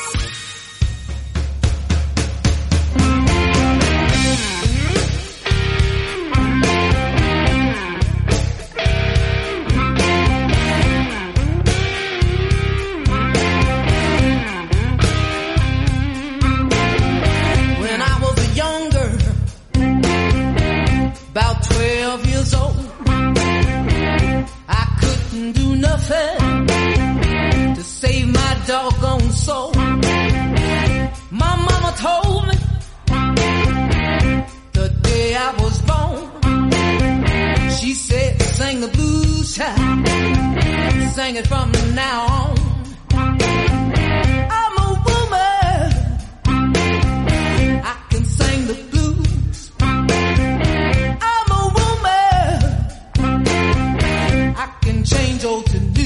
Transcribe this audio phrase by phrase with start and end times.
[0.00, 0.06] When
[18.00, 19.18] I was a younger,
[21.32, 22.92] about 12 years old,
[24.68, 26.37] I couldn't do nothing
[31.98, 32.54] told me
[34.72, 40.06] the day I was born, she said, sing the blues, child,
[41.16, 42.54] sing it from now on.
[44.60, 45.86] I'm a woman.
[47.92, 49.72] I can sing the blues.
[49.80, 52.54] I'm a woman.
[54.64, 55.97] I can change old to new.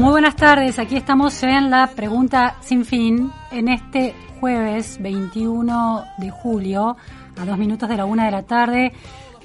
[0.00, 6.30] Muy buenas tardes, aquí estamos en la pregunta sin fin en este jueves 21 de
[6.30, 6.96] julio
[7.36, 8.94] a dos minutos de la una de la tarde,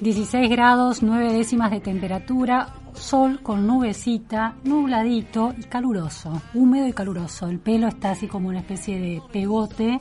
[0.00, 7.48] 16 grados, 9 décimas de temperatura, sol con nubecita, nubladito y caluroso, húmedo y caluroso.
[7.48, 10.00] El pelo está así como una especie de pegote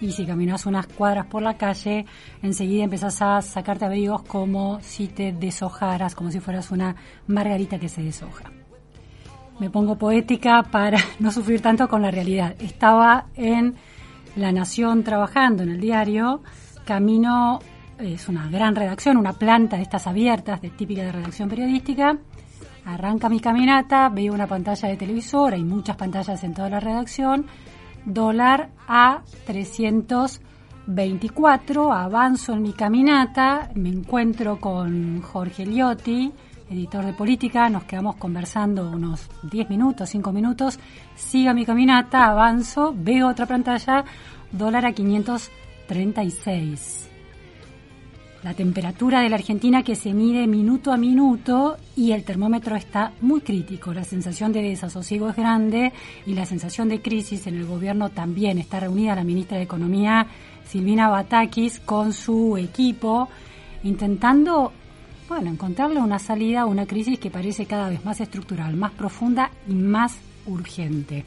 [0.00, 2.06] y si caminas unas cuadras por la calle,
[2.42, 6.94] enseguida empezás a sacarte abrigos como si te deshojaras, como si fueras una
[7.26, 8.52] margarita que se deshoja
[9.58, 12.54] me pongo poética para no sufrir tanto con la realidad.
[12.58, 13.74] Estaba en
[14.36, 16.42] La Nación trabajando en el diario,
[16.84, 17.58] camino,
[17.98, 22.18] es una gran redacción, una planta de estas abiertas, de típica de redacción periodística.
[22.84, 27.46] Arranca mi caminata, veo una pantalla de televisor, hay muchas pantallas en toda la redacción,
[28.04, 36.32] dólar a 324, avanzo en mi caminata, me encuentro con Jorge Liotti,
[36.70, 40.78] editor de política, nos quedamos conversando unos 10 minutos, 5 minutos,
[41.14, 44.04] sigo mi caminata, avanzo, veo otra pantalla,
[44.50, 47.04] dólar a 536.
[48.42, 53.10] La temperatura de la Argentina que se mide minuto a minuto y el termómetro está
[53.20, 53.92] muy crítico.
[53.92, 55.92] La sensación de desasosiego es grande
[56.26, 58.58] y la sensación de crisis en el gobierno también.
[58.58, 60.28] Está reunida la ministra de Economía,
[60.64, 63.28] Silvina Batakis, con su equipo,
[63.82, 64.72] intentando
[65.28, 69.50] bueno, encontrarle una salida a una crisis que parece cada vez más estructural, más profunda
[69.68, 70.16] y más
[70.46, 71.24] urgente.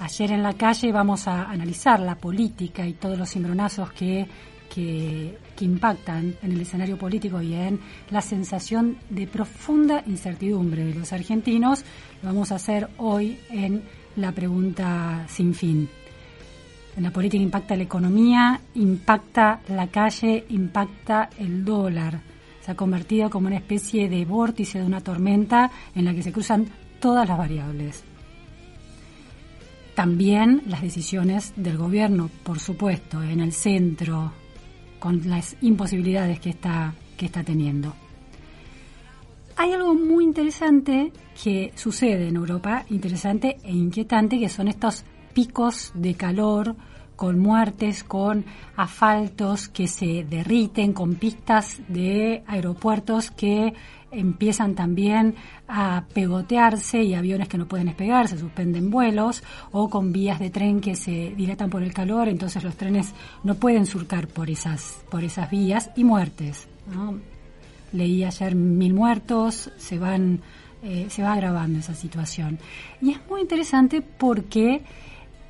[0.00, 4.26] Ayer en la calle vamos a analizar la política y todos los cimbronazos que,
[4.68, 11.12] que, impactan en el escenario político y en la sensación de profunda incertidumbre de los
[11.12, 11.82] argentinos.
[12.22, 13.82] Lo vamos a hacer hoy en
[14.16, 15.88] la pregunta sin fin.
[16.96, 22.25] En la política impacta la economía, impacta la calle, impacta el dólar
[22.66, 26.32] se ha convertido como una especie de vórtice de una tormenta en la que se
[26.32, 26.66] cruzan
[26.98, 28.02] todas las variables.
[29.94, 34.32] También las decisiones del gobierno, por supuesto, en el centro,
[34.98, 37.94] con las imposibilidades que está, que está teniendo.
[39.54, 45.92] Hay algo muy interesante que sucede en Europa, interesante e inquietante, que son estos picos
[45.94, 46.74] de calor
[47.16, 48.44] con muertes, con
[48.76, 53.72] asfaltos que se derriten, con pistas de aeropuertos que
[54.10, 55.34] empiezan también
[55.68, 60.50] a pegotearse y aviones que no pueden despegar, se suspenden vuelos, o con vías de
[60.50, 63.12] tren que se dilatan por el calor, entonces los trenes
[63.42, 66.68] no pueden surcar por esas, por esas vías, y muertes.
[67.92, 70.40] Leí ayer mil muertos, se van,
[70.82, 72.58] eh, se va agravando esa situación.
[73.00, 74.82] Y es muy interesante porque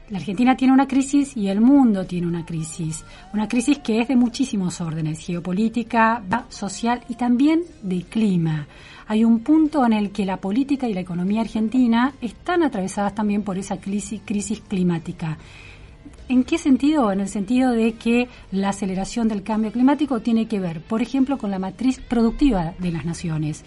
[0.08, 3.05] la Argentina tiene una crisis y el mundo tiene una crisis.
[3.35, 8.69] Una crisis que es de muchísimos órdenes, geopolítica, social y también de clima.
[9.08, 13.43] Hay un punto en el que la política y la economía argentina están atravesadas también
[13.43, 14.20] por esa crisis,
[14.69, 15.38] climática.
[16.29, 17.11] ¿En qué sentido?
[17.11, 21.38] En el sentido de que la aceleración del cambio climático tiene que ver, por ejemplo,
[21.38, 23.64] con la matriz productiva de las naciones.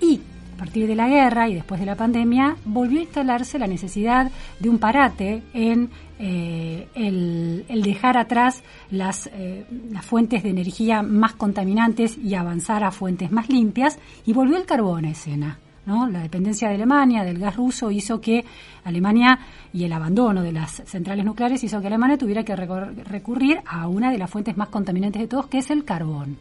[0.00, 0.20] Y
[0.54, 4.30] a partir de la guerra y después de la pandemia, volvió a instalarse la necesidad
[4.60, 11.34] de un parate en eh, el, dejar atrás las, eh, las fuentes de energía más
[11.34, 15.58] contaminantes y avanzar a fuentes más limpias, y volvió el carbón a escena.
[15.86, 16.06] ¿no?
[16.08, 18.44] La dependencia de Alemania del gas ruso hizo que
[18.84, 19.40] Alemania
[19.72, 24.10] y el abandono de las centrales nucleares hizo que Alemania tuviera que recurrir a una
[24.10, 26.38] de las fuentes más contaminantes de todos, que es el carbón.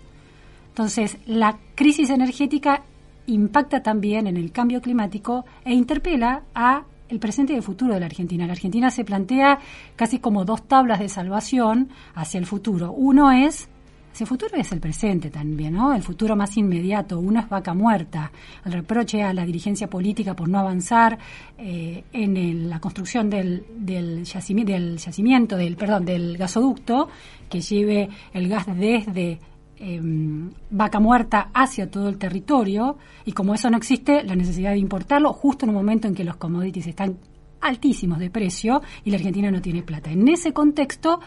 [0.69, 2.83] Entonces, la crisis energética
[3.27, 7.99] impacta también en el cambio climático e interpela a el presente y el futuro de
[7.99, 8.47] la Argentina.
[8.47, 9.59] La Argentina se plantea
[9.95, 12.91] casi como dos tablas de salvación hacia el futuro.
[12.91, 13.69] Uno es
[14.13, 15.91] ese futuro es el presente también, ¿no?
[15.91, 17.19] El futuro más inmediato.
[17.19, 18.31] Uno es vaca muerta.
[18.63, 21.17] El reproche a la dirigencia política por no avanzar
[21.57, 27.09] eh, en la construcción del, del, yacimiento, del, perdón, del gasoducto
[27.49, 29.39] que lleve el gas desde
[29.77, 32.97] em, vaca muerta hacia todo el territorio.
[33.25, 36.23] Y como eso no existe, la necesidad de importarlo justo en un momento en que
[36.23, 37.17] los commodities están
[37.61, 40.11] altísimos de precio y la Argentina no tiene plata.
[40.11, 41.19] En ese contexto,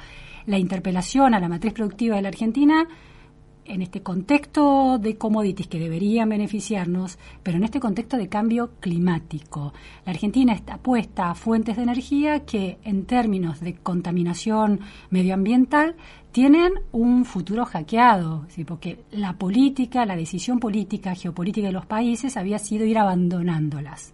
[0.46, 2.86] la interpelación a la matriz productiva de la Argentina
[3.68, 9.72] en este contexto de commodities que deberían beneficiarnos, pero en este contexto de cambio climático.
[10.04, 14.80] La Argentina está puesta a fuentes de energía que en términos de contaminación
[15.10, 15.96] medioambiental
[16.32, 22.58] tienen un futuro hackeado, porque la política, la decisión política, geopolítica de los países había
[22.58, 24.12] sido ir abandonándolas.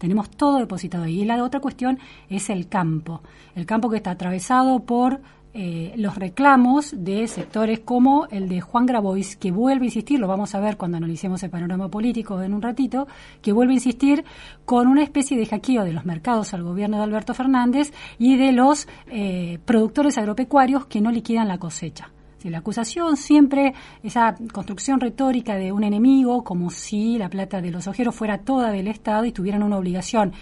[0.00, 1.20] Tenemos todo depositado ahí.
[1.20, 1.98] Y la otra cuestión
[2.30, 3.20] es el campo.
[3.54, 5.20] El campo que está atravesado por
[5.52, 10.28] eh, los reclamos de sectores como el de Juan Grabois, que vuelve a insistir, lo
[10.28, 13.08] vamos a ver cuando analicemos el panorama político en un ratito,
[13.42, 14.24] que vuelve a insistir
[14.64, 18.52] con una especie de hackeo de los mercados al gobierno de Alberto Fernández y de
[18.52, 22.10] los eh, productores agropecuarios que no liquidan la cosecha.
[22.44, 27.86] La acusación siempre, esa construcción retórica de un enemigo, como si la plata de los
[27.86, 30.32] ojeros fuera toda del Estado y tuvieran una obligación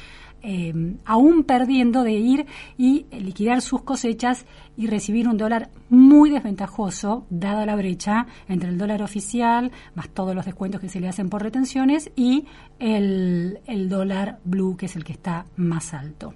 [0.43, 0.73] eh,
[1.05, 2.47] aún perdiendo de ir
[2.77, 4.47] y liquidar sus cosechas
[4.77, 10.35] y recibir un dólar muy desventajoso, dada la brecha entre el dólar oficial, más todos
[10.35, 12.47] los descuentos que se le hacen por retenciones, y
[12.79, 16.35] el, el dólar blue, que es el que está más alto.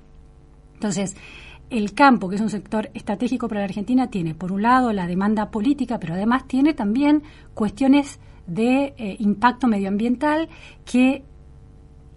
[0.74, 1.16] Entonces,
[1.70, 5.06] el campo, que es un sector estratégico para la Argentina, tiene por un lado la
[5.06, 7.22] demanda política, pero además tiene también
[7.54, 10.48] cuestiones de eh, impacto medioambiental
[10.84, 11.22] que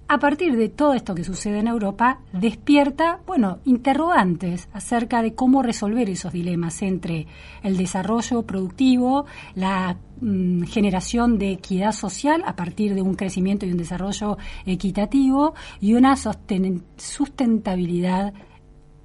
[0.08, 5.64] a partir de todo esto que sucede en Europa, despierta, bueno, interrogantes acerca de cómo
[5.64, 7.26] resolver esos dilemas entre
[7.64, 9.26] el desarrollo productivo,
[9.56, 14.38] la mm, generación de equidad social a partir de un crecimiento y un desarrollo
[14.68, 18.32] equitativo y una sustentabilidad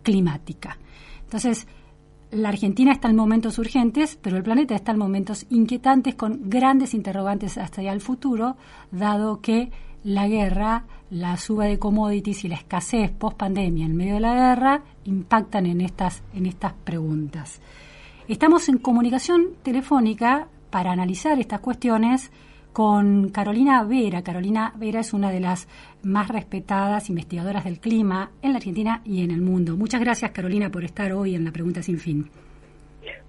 [0.03, 0.77] climática.
[1.25, 1.67] Entonces,
[2.31, 6.95] la Argentina está en momentos urgentes, pero el planeta está en momentos inquietantes con grandes
[6.95, 8.57] interrogantes hasta allá al futuro,
[8.93, 9.71] dado que
[10.05, 14.35] la guerra, la suba de commodities y la escasez post pandemia en medio de la
[14.35, 17.61] guerra impactan en estas, en estas preguntas.
[18.29, 22.31] Estamos en comunicación telefónica para analizar estas cuestiones
[22.73, 24.23] con Carolina Vera.
[24.23, 25.67] Carolina Vera es una de las
[26.03, 29.77] más respetadas investigadoras del clima en la Argentina y en el mundo.
[29.77, 32.31] Muchas gracias, Carolina, por estar hoy en la Pregunta Sin Fin.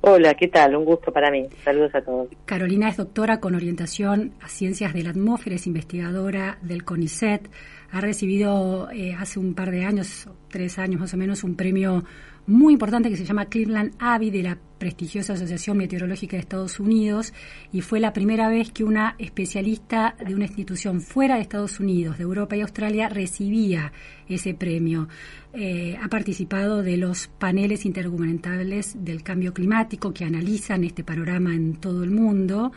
[0.03, 0.75] Hola, ¿qué tal?
[0.75, 1.47] Un gusto para mí.
[1.63, 2.27] Saludos a todos.
[2.45, 7.47] Carolina es doctora con orientación a ciencias de la atmósfera, es investigadora del CONICET.
[7.91, 12.03] Ha recibido eh, hace un par de años, tres años más o menos, un premio
[12.47, 17.33] muy importante que se llama Cleveland Abbey de la prestigiosa Asociación Meteorológica de Estados Unidos
[17.71, 22.17] y fue la primera vez que una especialista de una institución fuera de Estados Unidos,
[22.17, 23.93] de Europa y Australia recibía
[24.27, 25.07] ese premio.
[25.53, 31.75] Eh, ha participado de los paneles intergubernamentales del cambio climático que analizan este panorama en
[31.75, 32.71] todo el mundo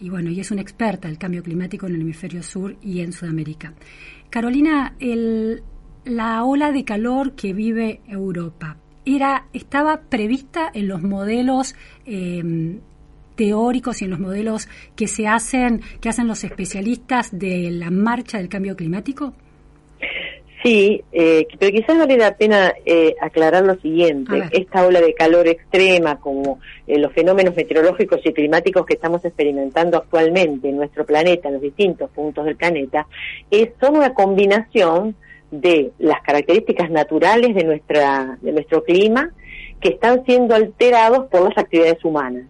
[0.00, 3.12] y bueno, y es una experta del cambio climático en el hemisferio sur y en
[3.12, 3.74] Sudamérica.
[4.28, 4.96] Carolina,
[6.04, 11.74] la ola de calor que vive Europa, era, estaba prevista en los modelos
[12.06, 12.80] em,
[13.36, 18.38] teóricos y en los modelos que se hacen, que hacen los especialistas de la marcha
[18.38, 19.34] del cambio climático?
[20.64, 24.44] Sí, eh, pero quizás vale la pena eh, aclarar lo siguiente.
[24.50, 29.98] Esta ola de calor extrema, como eh, los fenómenos meteorológicos y climáticos que estamos experimentando
[29.98, 33.06] actualmente en nuestro planeta, en los distintos puntos del planeta,
[33.50, 35.14] es, son una combinación
[35.60, 39.30] de las características naturales de, nuestra, de nuestro clima
[39.80, 42.46] que están siendo alterados por las actividades humanas.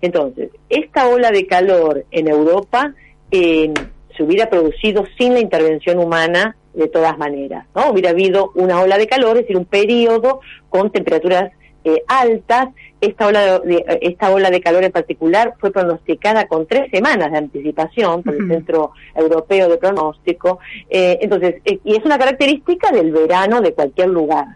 [0.00, 2.94] Entonces, esta ola de calor en Europa
[3.30, 3.72] eh,
[4.16, 7.90] se hubiera producido sin la intervención humana de todas maneras, ¿no?
[7.90, 11.52] Hubiera habido una ola de calor, es decir, un periodo con temperaturas
[11.86, 12.70] eh, altas.
[13.00, 17.38] Esta ola de, esta ola de calor en particular fue pronosticada con tres semanas de
[17.38, 20.58] anticipación por el Centro Europeo de Pronóstico.
[20.90, 24.46] Eh, entonces, eh, y es una característica del verano de cualquier lugar.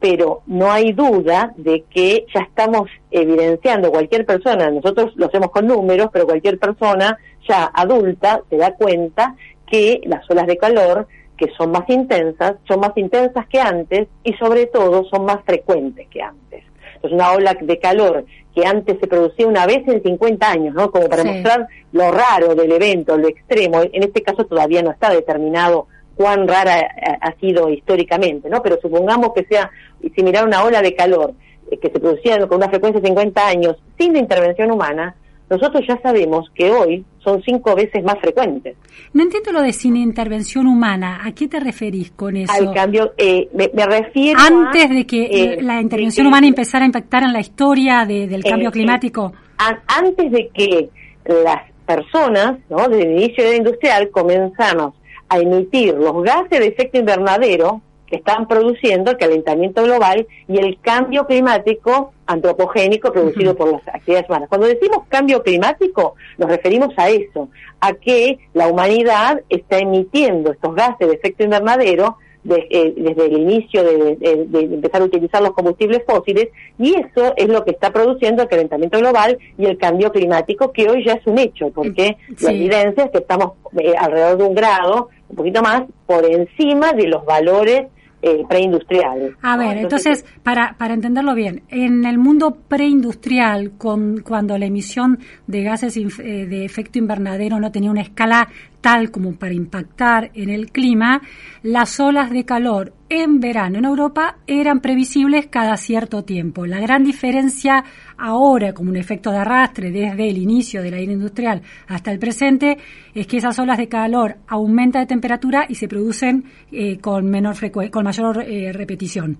[0.00, 5.66] Pero no hay duda de que ya estamos evidenciando cualquier persona, nosotros lo hacemos con
[5.66, 9.36] números, pero cualquier persona ya adulta se da cuenta
[9.66, 11.06] que las olas de calor
[11.38, 16.06] que son más intensas, son más intensas que antes y sobre todo son más frecuentes
[16.08, 16.64] que antes.
[16.96, 20.90] Entonces una ola de calor que antes se producía una vez en 50 años, ¿no?
[20.90, 23.82] Como para mostrar lo raro del evento, lo extremo.
[23.82, 26.88] En este caso todavía no está determinado cuán rara
[27.20, 28.60] ha sido históricamente, ¿no?
[28.60, 29.70] Pero supongamos que sea
[30.16, 31.34] similar a una ola de calor
[31.70, 35.14] eh, que se producía con una frecuencia de 50 años sin intervención humana,
[35.50, 38.76] nosotros ya sabemos que hoy son cinco veces más frecuentes.
[39.12, 41.20] No entiendo lo de sin intervención humana.
[41.24, 42.52] ¿A qué te referís con eso?
[42.52, 47.22] Al cambio, eh, me, refiero Antes de que eh, la intervención humana empezara a impactar
[47.22, 49.32] en la historia del cambio climático.
[49.58, 50.88] antes de que
[51.24, 52.88] las personas, ¿no?
[52.88, 54.94] desde el inicio de la industrial, comenzamos
[55.30, 60.78] a emitir los gases de efecto invernadero que están produciendo el calentamiento global y el
[60.80, 64.48] cambio climático antropogénico producido por las actividades humanas.
[64.48, 67.48] Cuando decimos cambio climático, nos referimos a eso,
[67.80, 73.82] a que la humanidad está emitiendo estos gases de efecto invernadero eh, desde el inicio
[73.82, 74.16] de,
[74.52, 76.48] empezar a utilizar los combustibles fósiles
[76.78, 80.88] y eso es lo que está produciendo el calentamiento global y el cambio climático que
[80.88, 84.54] hoy ya es un hecho porque la evidencia es que estamos eh, alrededor de un
[84.54, 87.88] grado un poquito más por encima de los valores
[88.20, 89.34] eh, preindustriales.
[89.42, 95.20] A ver, entonces, para, para entenderlo bien, en el mundo preindustrial, con, cuando la emisión
[95.46, 98.48] de gases eh, de efecto invernadero no tenía una escala
[98.80, 101.22] tal como para impactar en el clima,
[101.62, 106.66] las olas de calor en verano en Europa eran previsibles cada cierto tiempo.
[106.66, 107.84] La gran diferencia
[108.16, 112.18] ahora, como un efecto de arrastre desde el inicio de la era industrial hasta el
[112.18, 112.78] presente,
[113.14, 117.56] es que esas olas de calor aumentan de temperatura y se producen eh, con menor
[117.90, 119.38] con mayor eh, repetición.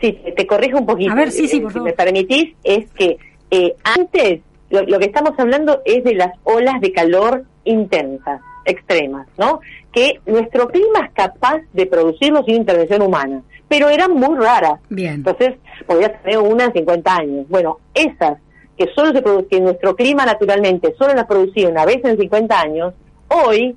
[0.00, 1.12] Sí, te corrijo un poquito.
[1.12, 3.16] A ver, sí, sí, por Si me permitís, es que
[3.50, 4.40] eh, antes
[4.70, 9.60] lo que estamos hablando es de las olas de calor intensas extremas, ¿no?
[9.92, 14.80] Que nuestro clima es capaz de producirlo sin intervención humana, pero eran muy raras.
[14.88, 15.14] Bien.
[15.14, 15.54] Entonces,
[15.86, 17.46] podía tener una en 50 años.
[17.48, 18.38] Bueno, esas
[18.76, 22.94] que solo se producen, nuestro clima naturalmente solo las producía una vez en 50 años,
[23.28, 23.76] hoy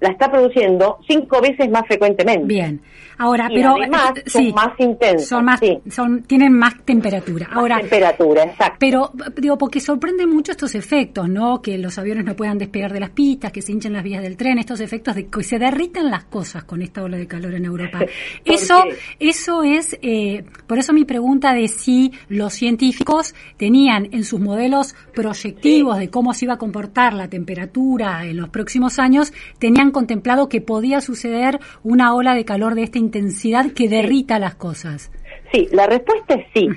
[0.00, 2.46] la está produciendo cinco veces más frecuentemente.
[2.46, 2.80] Bien.
[3.18, 5.28] Ahora, pero además eh, son más intensas.
[5.28, 5.60] Son más,
[5.90, 7.48] son, tienen más temperatura.
[7.52, 8.76] Ahora, temperatura, exacto.
[8.78, 11.60] Pero digo, porque sorprende mucho estos efectos, ¿no?
[11.60, 14.36] Que los aviones no puedan despegar de las pistas, que se hinchen las vías del
[14.36, 17.64] tren, estos efectos de que se derriten las cosas con esta ola de calor en
[17.64, 18.00] Europa.
[18.44, 18.84] eso,
[19.18, 24.94] eso es, eh, por eso mi pregunta de si los científicos tenían en sus modelos
[25.12, 30.48] proyectivos de cómo se iba a comportar la temperatura en los próximos años, tenían contemplado
[30.48, 35.10] que podía suceder una ola de calor de esta intensidad que derrita las cosas?
[35.52, 36.68] Sí, la respuesta es sí.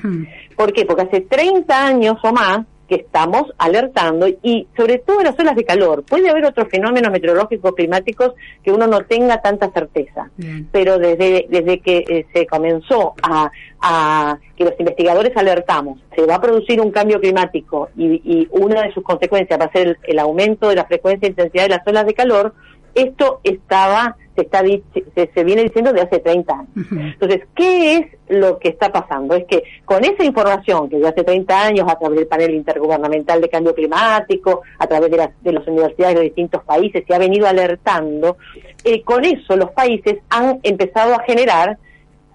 [0.55, 0.85] ¿Por qué?
[0.85, 5.55] Porque hace 30 años o más que estamos alertando y sobre todo en las olas
[5.55, 6.03] de calor.
[6.03, 10.29] Puede haber otros fenómenos meteorológicos climáticos que uno no tenga tanta certeza,
[10.73, 13.49] pero desde, desde que eh, se comenzó a,
[13.81, 18.93] a, que los investigadores alertamos, se va a producir un cambio climático y, una de
[18.93, 22.05] sus consecuencias va a ser el, aumento de la frecuencia e intensidad de las olas
[22.05, 22.53] de calor,
[22.95, 26.69] esto estaba se está se, viene diciendo de hace 30 años.
[26.75, 29.35] Entonces, ¿qué es lo que está pasando?
[29.35, 33.41] Es que con esa información que de hace 30 años a través del panel intergubernamental
[33.41, 37.17] de cambio climático, a través de, las, de las universidades de distintos países se ha
[37.17, 38.37] venido alertando,
[38.83, 41.77] eh, con eso los países han empezado a generar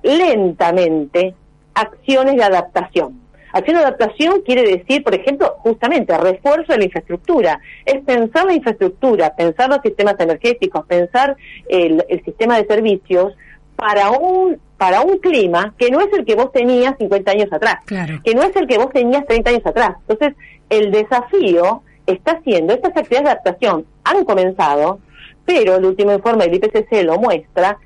[0.03, 1.35] lentamente
[1.75, 3.25] acciones de adaptación.
[3.57, 7.59] Acción de adaptación quiere decir, por ejemplo, justamente refuerzo de la infraestructura.
[7.87, 13.35] Es pensar la infraestructura, pensar los sistemas energéticos, pensar el, sistema de servicios
[13.75, 17.77] para un para un clima que no es el que vos tenías 50 años atrás,
[17.87, 19.93] que no es el que vos tenías 30 años atrás.
[20.07, 20.37] Entonces,
[20.69, 24.99] el desafío está siendo, estas actividades de adaptación han comenzado,
[25.47, 27.79] pero el último informe del IPCC lo muestra,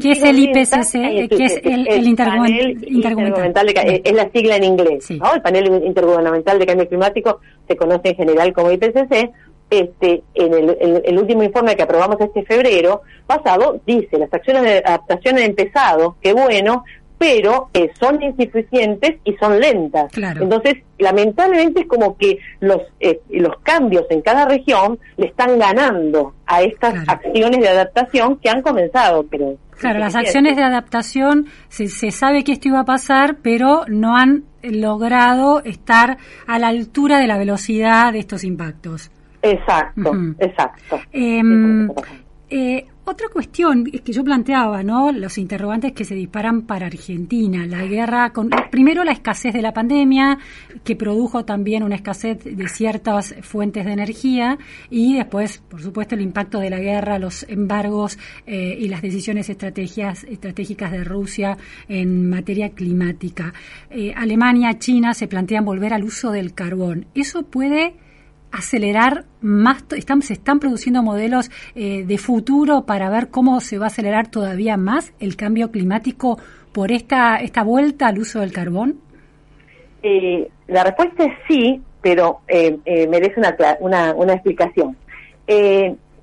[0.00, 0.92] ¿Qué es el IPCC?
[1.28, 3.66] ¿Qué es el, el, intergubernamental?
[3.66, 5.10] De, es la sigla en inglés.
[5.10, 5.34] ¿no?
[5.34, 9.30] El panel intergubernamental de cambio climático se conoce en general como IPCC.
[9.70, 14.78] Este, en el, el, último informe que aprobamos este febrero pasado dice las acciones de
[14.78, 16.84] adaptación han empezado, qué bueno,
[17.18, 20.10] pero eh, son insuficientes y son lentas.
[20.16, 26.34] Entonces, lamentablemente es como que los, eh, los cambios en cada región le están ganando
[26.46, 29.56] a estas acciones de adaptación que han comenzado, pero...
[29.78, 34.16] Claro, las acciones de adaptación, se, se sabe que esto iba a pasar, pero no
[34.16, 39.10] han logrado estar a la altura de la velocidad de estos impactos.
[39.42, 41.00] Exacto, exacto.
[41.12, 41.88] Em,
[42.50, 45.12] eh, otra cuestión es que yo planteaba, ¿no?
[45.12, 49.72] Los interrogantes que se disparan para Argentina, la guerra con primero la escasez de la
[49.72, 50.38] pandemia
[50.84, 54.58] que produjo también una escasez de ciertas fuentes de energía
[54.90, 59.48] y después, por supuesto, el impacto de la guerra, los embargos eh, y las decisiones
[59.48, 61.56] estrategias, estratégicas de Rusia
[61.88, 63.54] en materia climática.
[63.90, 67.06] Eh, Alemania, China se plantean volver al uso del carbón.
[67.14, 67.94] Eso puede
[68.52, 73.86] acelerar más, están, se están produciendo modelos eh, de futuro para ver cómo se va
[73.86, 76.38] a acelerar todavía más el cambio climático
[76.72, 79.00] por esta, esta vuelta al uso del carbón?
[80.02, 82.78] Eh, la respuesta es sí, pero eh,
[83.08, 84.96] merece una, una, una explicación.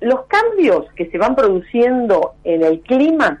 [0.00, 3.40] los cambios que se van produciendo en el clima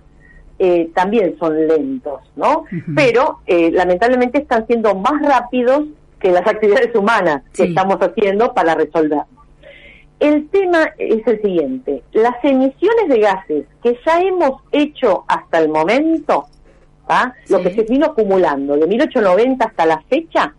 [0.94, 2.64] también son lentos, ¿no?
[2.94, 5.84] Pero lamentablemente están siendo más rápidos
[6.20, 9.22] que las actividades humanas que estamos haciendo para resolver.
[10.18, 15.68] El tema es el siguiente, las emisiones de gases que ya hemos hecho hasta el
[15.68, 16.46] momento,
[17.48, 20.54] lo que se vino acumulando de 1890 hasta la fecha,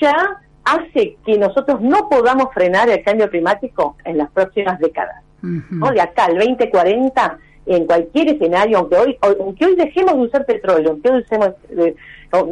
[0.00, 5.22] ya hace que nosotros no podamos frenar el cambio climático en las próximas décadas.
[5.40, 10.90] De acá al 2040, en cualquier escenario, aunque hoy, aunque hoy dejemos de usar petróleo,
[10.90, 11.94] aunque hoy usemos, eh,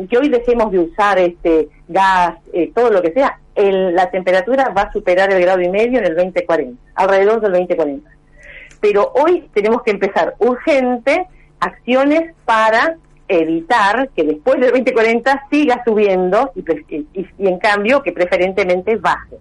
[0.08, 4.82] que hoy dejemos de usar este gas, eh, todo lo que sea, la temperatura va
[4.82, 8.10] a superar el grado y medio en el 2040, alrededor del 2040.
[8.80, 11.26] Pero hoy tenemos que empezar urgente
[11.60, 12.96] acciones para
[13.28, 19.36] evitar que después del 2040 siga subiendo y, y en cambio que preferentemente baje.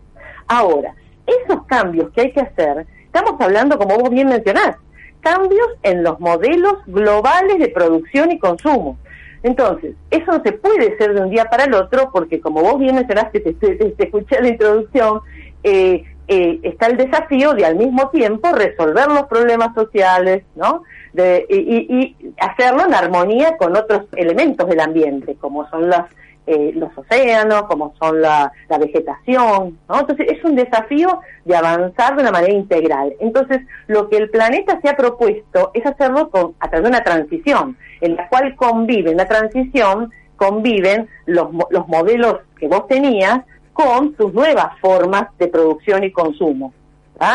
[0.47, 0.93] Ahora,
[1.25, 4.75] esos cambios que hay que hacer, estamos hablando, como vos bien mencionás,
[5.21, 8.97] cambios en los modelos globales de producción y consumo.
[9.43, 12.79] Entonces, eso no se puede hacer de un día para el otro porque, como vos
[12.79, 15.21] bien mencionaste, te, te, escuché la introducción,
[15.63, 20.83] eh, eh, está el desafío de al mismo tiempo resolver los problemas sociales, ¿no?
[21.13, 26.05] De, y, y, hacerlo en armonía con otros elementos del ambiente, como son las
[26.51, 29.99] eh, los océanos, como son la, vegetación, ¿no?
[29.99, 33.13] Entonces es un desafío de avanzar de una manera integral.
[33.19, 37.03] Entonces lo que el planeta se ha propuesto es hacerlo con, a través de una
[37.03, 43.41] transición, en la cual conviven, la transición conviven los, los modelos que vos tenías
[43.71, 46.73] con sus nuevas formas de producción y consumo.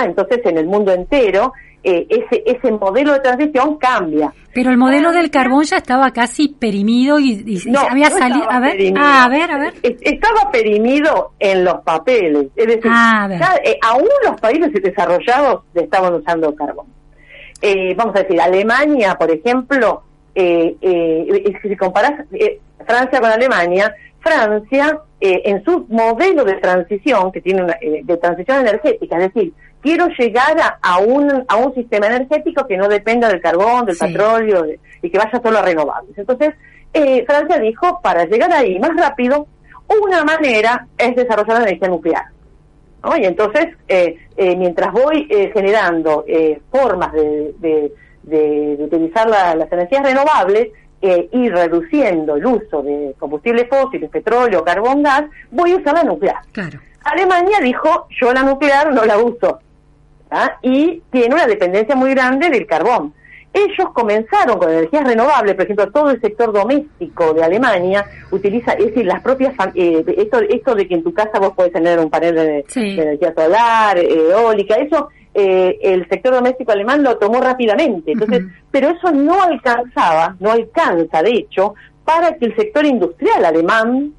[0.02, 1.52] Entonces en el mundo entero
[1.84, 4.32] eh, ese, ese modelo de transición cambia.
[4.54, 8.50] Pero el modelo del carbón ya estaba casi perimido y, no, había salido.
[8.50, 9.74] A ver, ah, a ver, a ver.
[9.82, 12.46] Estaba perimido en los papeles.
[12.56, 13.28] Es decir, ah,
[13.64, 16.86] eh, aún los países desarrollados estaban usando carbón.
[17.60, 20.76] Eh, vamos a decir, Alemania, por ejemplo, eh,
[21.62, 22.12] si comparas
[22.86, 29.18] Francia con Alemania, Francia, en su modelo de transición, que tiene una, de transición energética,
[29.18, 29.52] es decir,
[29.84, 34.64] quiero llegar a, un, a un sistema energético que no dependa del carbón, del petróleo
[35.02, 36.16] y que vaya solo a renovables.
[36.16, 36.54] Entonces,
[36.94, 39.46] eh, Francia dijo, para llegar ahí más rápido,
[40.02, 42.24] una manera es desarrollar la energía nuclear.
[43.20, 46.24] Y entonces, eh, eh, mientras voy generando
[46.70, 47.92] formas de,
[48.78, 50.68] utilizar las energías renovables
[51.02, 56.38] y reduciendo el uso de combustibles fósiles, petróleo, carbón, gas, voy a usar la nuclear.
[57.04, 59.60] Alemania dijo, yo la nuclear no la uso.
[60.34, 60.58] ¿Ah?
[60.62, 63.14] y tiene una dependencia muy grande del carbón.
[63.54, 68.86] Ellos comenzaron con energías renovables, por ejemplo, todo el sector doméstico de Alemania utiliza, es
[68.86, 72.10] decir, las propias, eh, esto, esto de que en tu casa vos podés tener un
[72.10, 78.10] panel de, energía solar, eólica, eso eh, el sector doméstico alemán lo tomó rápidamente.
[78.10, 78.42] Entonces,
[78.72, 84.14] pero eso no alcanzaba, no alcanza, de hecho, para que el sector industrial alemán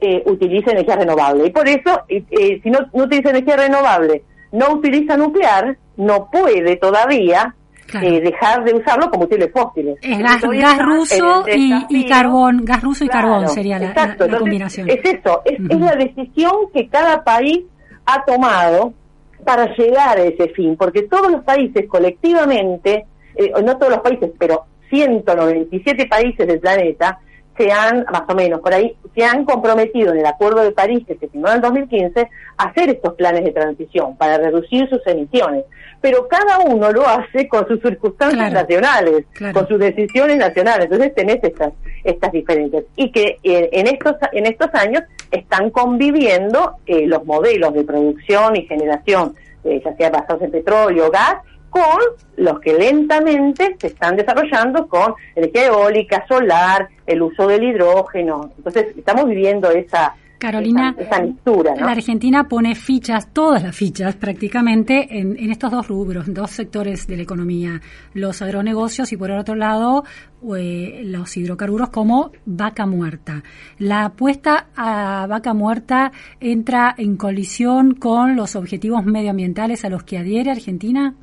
[0.00, 1.46] eh, utilice energía renovable.
[1.48, 4.22] Y por eso, si no, no utiliza energía renovable,
[4.56, 7.54] no utiliza nuclear, no puede todavía
[8.02, 9.98] eh, dejar de usarlo como combustibles fósiles.
[10.02, 14.88] Es gas, ruso y, carbón, gas ruso y carbón sería la, combinación.
[14.88, 17.64] Es eso, es, la decisión que cada país
[18.06, 18.92] ha tomado
[19.44, 24.30] para llegar a ese fin, porque todos los países colectivamente, eh, no todos los países,
[24.38, 27.20] pero 197 países del planeta,
[27.56, 31.04] se han, más o menos por ahí, se han comprometido en el Acuerdo de París
[31.06, 35.64] que se firmó en 2015 a hacer estos planes de transición para reducir sus emisiones.
[36.00, 40.84] Pero cada uno lo hace con sus circunstancias nacionales, con sus decisiones nacionales.
[40.84, 41.72] Entonces tenés estas,
[42.04, 42.84] estas diferencias.
[42.96, 48.56] Y que eh, en, estos, en estos años están conviviendo eh, los modelos de producción
[48.56, 51.36] y generación, eh, ya sea basados en petróleo, gas,
[51.76, 52.00] con
[52.36, 58.50] los que lentamente se están desarrollando con energía eólica, solar, el uso del hidrógeno.
[58.56, 60.94] Entonces, estamos viviendo esa, Carolina,
[61.78, 67.16] la Argentina pone fichas, todas las fichas prácticamente, en, estos dos rubros, dos sectores de
[67.16, 67.80] la economía,
[68.12, 70.04] los agronegocios y por el otro lado
[70.56, 73.42] eh, los hidrocarburos como vaca muerta.
[73.78, 80.18] La apuesta a vaca muerta entra en colisión con los objetivos medioambientales a los que
[80.18, 81.14] adhiere Argentina.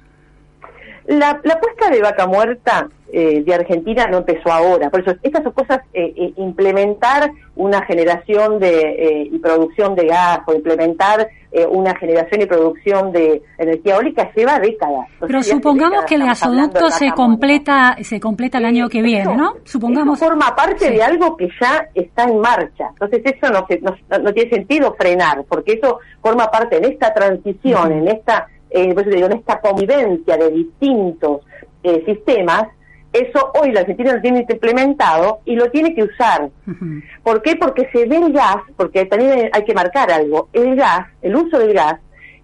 [1.06, 4.90] La, la apuesta de vaca muerta eh, de Argentina no empezó ahora.
[4.90, 10.40] Por eso, estas son cosas, eh, eh, implementar una generación de, y producción de gas
[10.48, 11.28] o implementar
[11.70, 15.08] una generación y producción de energía eólica lleva décadas.
[15.20, 19.58] Pero supongamos que el gasoducto se completa se completa el año que viene, ¿no?
[19.64, 20.18] Supongamos.
[20.18, 22.88] Eso forma parte de algo que ya está en marcha.
[22.90, 23.68] Entonces eso no,
[24.20, 29.08] no, tiene sentido frenar, porque eso forma parte en esta transición, en esta eh, pues
[29.08, 31.42] en esta convivencia de distintos
[32.06, 32.68] sistemas,
[33.14, 36.50] eso hoy la Argentina lo tiene implementado y lo tiene que usar.
[37.24, 37.56] ¿Por qué?
[37.56, 41.60] Porque se ve el gas, porque también hay que marcar algo, el gas, el uso
[41.60, 42.00] del gas,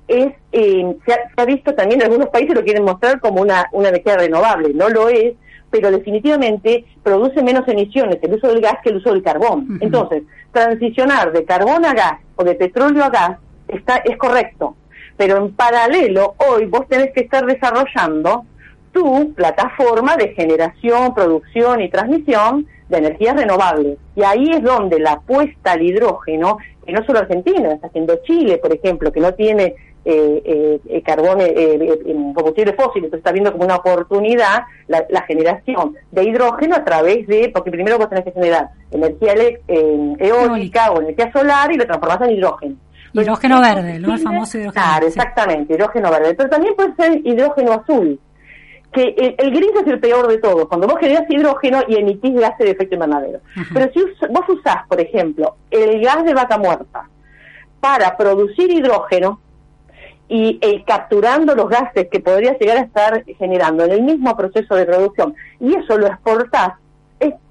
[0.07, 3.89] es eh, se, ha, visto también en algunos países lo quieren mostrar como una, una
[3.89, 5.33] energía renovable, no lo es,
[5.69, 9.77] pero definitivamente produce menos emisiones el uso del gas que el uso del carbón.
[9.81, 13.37] Entonces, transicionar de carbón a gas o de petróleo a gas
[13.67, 14.75] está es correcto,
[15.19, 18.45] pero en paralelo hoy vos tenés que estar desarrollando
[18.93, 23.97] tu plataforma de generación, producción y transmisión de energías renovables.
[24.15, 28.59] Y ahí es donde la apuesta al hidrógeno, que no solo Argentina, está haciendo Chile,
[28.59, 31.99] por ejemplo, que no tiene eh, eh, eh carbón, eh, eh
[32.33, 37.51] combustible fósil, entonces está viendo como una oportunidad la, generación de hidrógeno a través de,
[37.53, 39.33] porque primero vos tenés que generar energía
[39.67, 42.75] eólica o energía solar y lo transformás en hidrógeno.
[43.13, 44.13] Hidrógeno verde, ¿no?
[44.13, 44.83] El famoso hidrógeno.
[44.83, 46.33] Claro, exactamente, hidrógeno verde.
[46.35, 48.19] Pero también puede ser hidrógeno azul
[48.91, 52.65] que el, gris es el peor de todos, cuando vos generás hidrógeno y emitís gases
[52.65, 53.39] de efecto invernadero.
[53.73, 57.07] Pero si vos usás, por ejemplo, el gas de vaca muerta
[57.79, 59.39] para producir hidrógeno
[60.27, 64.75] y eh, capturando los gases que podrías llegar a estar generando en el mismo proceso
[64.75, 66.73] de producción, y eso lo exportás,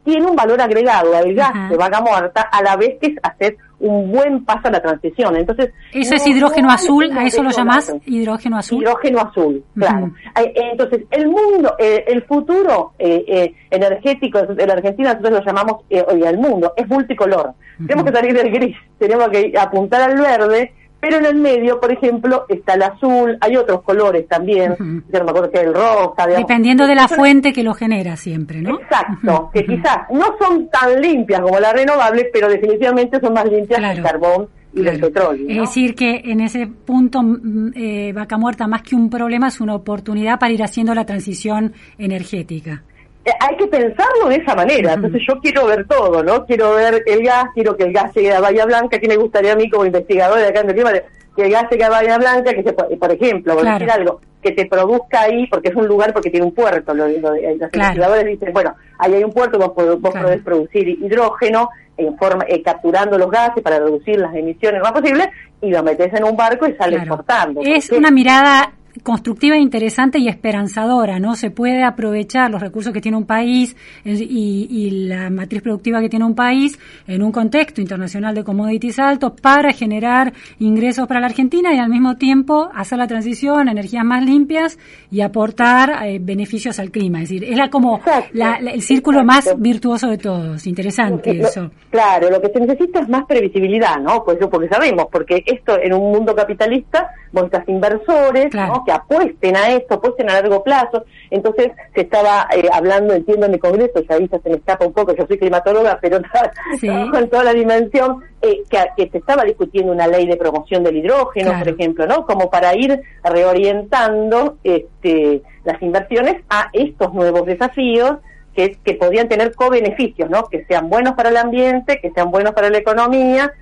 [0.05, 3.57] tiene un valor agregado al gas de vaca muerta a la vez que es hacer
[3.81, 5.37] un buen paso a la transición.
[5.37, 8.83] Entonces, eso es hidrógeno azul, a eso lo llamás hidrógeno azul.
[8.83, 10.13] Hidrógeno azul, claro.
[10.37, 15.83] Eh, entonces, el mundo, eh, el futuro eh, energético de la Argentina, nosotros lo llamamos
[15.91, 17.53] hoy el mundo, es multicolor.
[17.77, 21.93] Tenemos que salir del gris, tenemos que apuntar al verde pero en el medio, por
[21.93, 26.27] ejemplo, está el azul, hay otros colores también, yo no me acuerdo que el rosa.
[26.27, 28.81] Dependiendo de la fuente que lo genera siempre, ¿no?
[28.81, 33.81] Exacto, que quizás no son tan limpias como las renovables, pero definitivamente son más limpias
[33.81, 35.47] que el carbón y el petróleo.
[35.49, 39.61] Es decir, que en ese punto mm, eh, Vaca Muerta, más que un problema, es
[39.61, 42.83] una oportunidad para ir haciendo la transición energética.
[43.25, 44.95] Eh, hay que pensarlo de esa manera.
[44.95, 46.45] Entonces yo quiero ver todo, ¿no?
[46.47, 49.53] Quiero ver el gas, quiero que el gas llegue a Bahía Blanca, que me gustaría
[49.53, 50.93] a mí como investigador de acá en el clima,
[51.37, 54.21] que el gas llegue a Bahía Blanca, que se, por ejemplo, voy a decir algo,
[54.43, 56.95] que te produzca ahí, porque es un lugar porque tiene un puerto.
[56.95, 62.17] Lo, los investigadores dicen, bueno, ahí hay un puerto, vos, vos podés producir hidrógeno en
[62.17, 66.15] forma, eh, capturando los gases para reducir las emisiones lo más posible y lo metes
[66.15, 67.61] en un barco y sale exportando.
[67.65, 71.35] Es una mirada constructiva, interesante y esperanzadora, ¿no?
[71.35, 76.25] Se puede aprovechar los recursos que tiene un país y, la matriz productiva que tiene
[76.25, 81.75] un país en un contexto internacional de commodities altos para generar ingresos para la Argentina
[81.75, 84.79] y al mismo tiempo hacer la transición a energías más limpias
[85.11, 87.23] y aportar eh, beneficios al clima.
[87.23, 88.01] Es decir, es la, como
[88.33, 90.67] el círculo más virtuoso de todos.
[90.67, 91.71] Interesante eso.
[91.91, 94.25] Claro, lo que se necesita es más previsibilidad, ¿no?
[94.25, 98.85] Pues porque sabemos, porque esto en un mundo capitalista, vos estás inversores, ¿no?
[98.89, 101.05] Que apuesten a esto, apuesten a largo plazo.
[101.31, 104.95] Entonces se estaba eh, hablando, entiendo, en el Congreso, ya ahí se me escapa un
[104.95, 106.23] poco, yo soy climatóloga, pero
[106.81, 110.97] trabajo en toda la dimensión, eh, que, se estaba discutiendo una ley de promoción del
[110.97, 112.25] hidrógeno, por ejemplo, ¿no?
[112.25, 118.17] Como para ir reorientando este, las inversiones a estos nuevos desafíos
[118.57, 120.45] que, que podrían tener co-beneficios, ¿no?
[120.45, 123.53] Que sean buenos para el ambiente, que sean buenos para la economía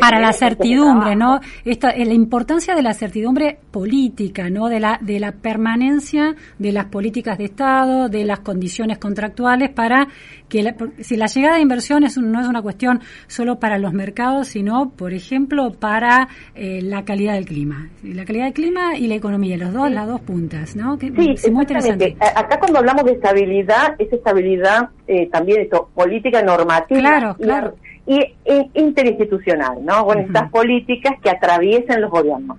[0.00, 1.40] para la certidumbre, ¿no?
[1.64, 4.68] Esta, eh, la importancia de la certidumbre política, ¿no?
[4.68, 10.08] De la de la permanencia de las políticas de Estado, de las condiciones contractuales para
[10.48, 14.90] que si la llegada de inversiones no es una cuestión solo para los mercados, sino,
[14.90, 19.56] por ejemplo, para eh, la calidad del clima, la calidad del clima y la economía,
[19.56, 20.98] los dos, las dos puntas, ¿no?
[20.98, 22.16] Que, sí, es muy interesante.
[22.20, 27.00] Acá cuando hablamos de estabilidad, es estabilidad eh, también esto, política normativa.
[27.00, 27.74] Claro, claro
[28.06, 28.34] y,
[28.74, 29.43] interinstitucional,
[29.82, 30.04] ¿no?
[30.06, 32.58] Con estas políticas que atraviesen los gobiernos.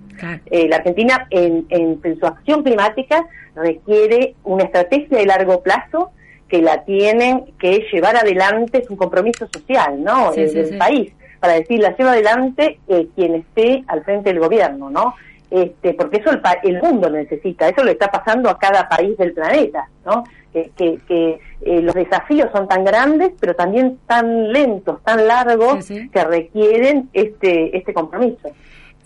[0.50, 6.12] Eh, la Argentina, en, en, su acción climática, requiere una estrategia de largo plazo
[6.48, 10.32] que la tienen que llevar adelante, es un compromiso social, ¿no?
[10.32, 11.12] del país
[11.46, 15.14] para decir la lleva adelante eh, quien esté al frente del gobierno, ¿no?
[15.50, 19.34] Este, porque eso el, el, mundo necesita, eso le está pasando a cada país del
[19.34, 20.24] planeta, ¿no?
[20.52, 26.24] Que, que, eh, los desafíos son tan grandes, pero también tan lentos, tan largos, que
[26.24, 28.50] requieren este, este compromiso.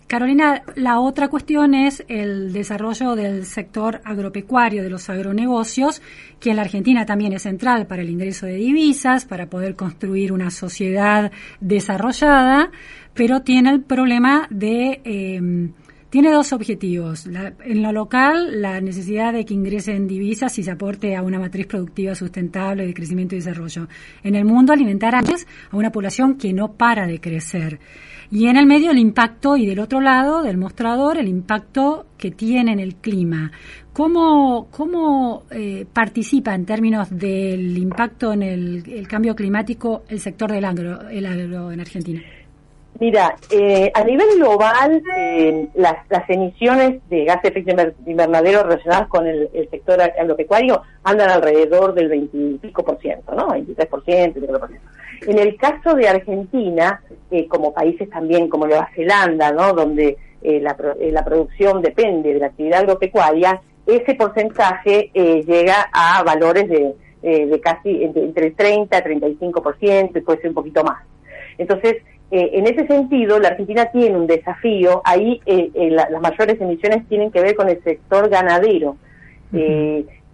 [0.10, 6.02] Carolina, la otra cuestión es el desarrollo del sector agropecuario, de los agronegocios,
[6.40, 10.34] que en la Argentina también es central para el ingreso de divisas, para poder construir
[10.34, 12.72] una sociedad desarrollada,
[13.14, 15.02] pero tiene el problema de...
[15.04, 15.70] Eh,
[16.10, 17.28] tiene dos objetivos.
[17.28, 21.68] en lo local, la necesidad de que ingresen divisas y se aporte a una matriz
[21.68, 23.88] productiva sustentable de crecimiento y desarrollo.
[24.24, 25.22] En el mundo, alimentar a
[25.72, 27.80] una población que no para de crecer.
[28.32, 32.32] Y en el medio, el impacto, y del otro lado del mostrador, el impacto que
[32.32, 33.52] tiene en el clima.
[33.92, 40.64] ¿Cómo, cómo eh, participa en términos del impacto en el, cambio climático el sector del
[40.66, 42.22] agro, el agro en Argentina?
[43.00, 45.96] Mira, eh, a nivel global, eh, las,
[46.28, 52.84] emisiones de gases de efecto invernadero relacionadas con el, sector agropecuario andan alrededor del 25
[52.84, 53.48] por ciento, ¿no?
[53.50, 53.88] 23%,
[54.34, 54.80] 23%.
[55.28, 59.74] En el caso de Argentina, eh, como países también como Nueva Zelanda, ¿no?
[59.74, 60.76] Donde la,
[61.12, 68.04] la, producción depende de la actividad agropecuaria, ese porcentaje llega a valores de, de casi
[68.04, 71.04] entre, entre 30 y 35%, y puede ser un poquito más.
[71.58, 71.98] Entonces,
[72.32, 75.02] eh, en ese sentido, la Argentina tiene un desafío.
[75.04, 78.98] Ahí eh, eh, las mayores emisiones tienen que ver con el sector ganadero.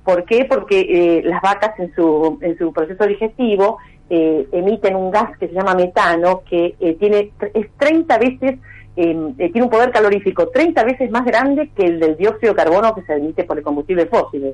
[0.03, 0.45] ¿Por qué?
[0.45, 3.77] Porque las vacas en su, en su proceso digestivo
[4.09, 8.59] emiten un gas que se llama metano, que tiene es 30 veces,
[8.97, 12.93] em, tiene un poder calorífico 30 veces más grande que el del dióxido de carbono
[12.93, 14.53] que se emite por el combustible fósil.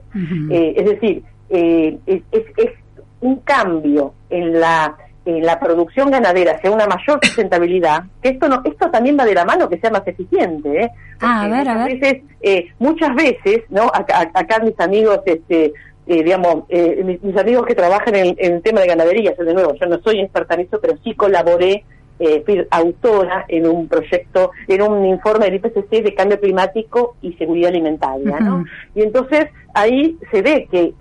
[0.52, 2.72] es decir, es, es
[3.20, 8.62] un cambio en la eh, la producción ganadera sea una mayor sustentabilidad, que esto no,
[8.64, 10.92] esto también va de la mano que sea más eficiente, ¿eh?
[11.20, 12.00] Ah, a ver, a ver.
[12.00, 13.84] Veces, eh, muchas veces, ¿no?
[13.94, 15.74] Acá, acá mis amigos, este,
[16.08, 19.74] eh, digamos, eh, mis, amigos que trabajan en, el tema de ganadería, yo de nuevo,
[19.76, 21.86] yo no soy experta en eso, pero sí colaboré,
[22.20, 27.34] eh, fui autora en un proyecto, en un informe del IPCC de cambio climático y
[27.34, 28.66] seguridad alimentaria, ¿no?
[28.96, 30.94] Y entonces ahí se ve que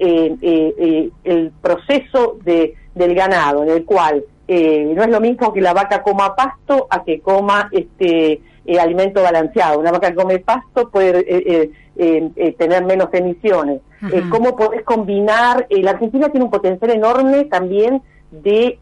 [1.24, 5.72] el proceso de del ganado, en el cual eh, no es lo mismo que la
[5.72, 9.78] vaca coma pasto a que coma este eh, alimento balanceado.
[9.78, 13.80] Una vaca que come pasto puede eh, tener menos emisiones.
[14.28, 15.68] ¿Cómo podés combinar?
[15.70, 18.78] la Argentina tiene un potencial enorme también de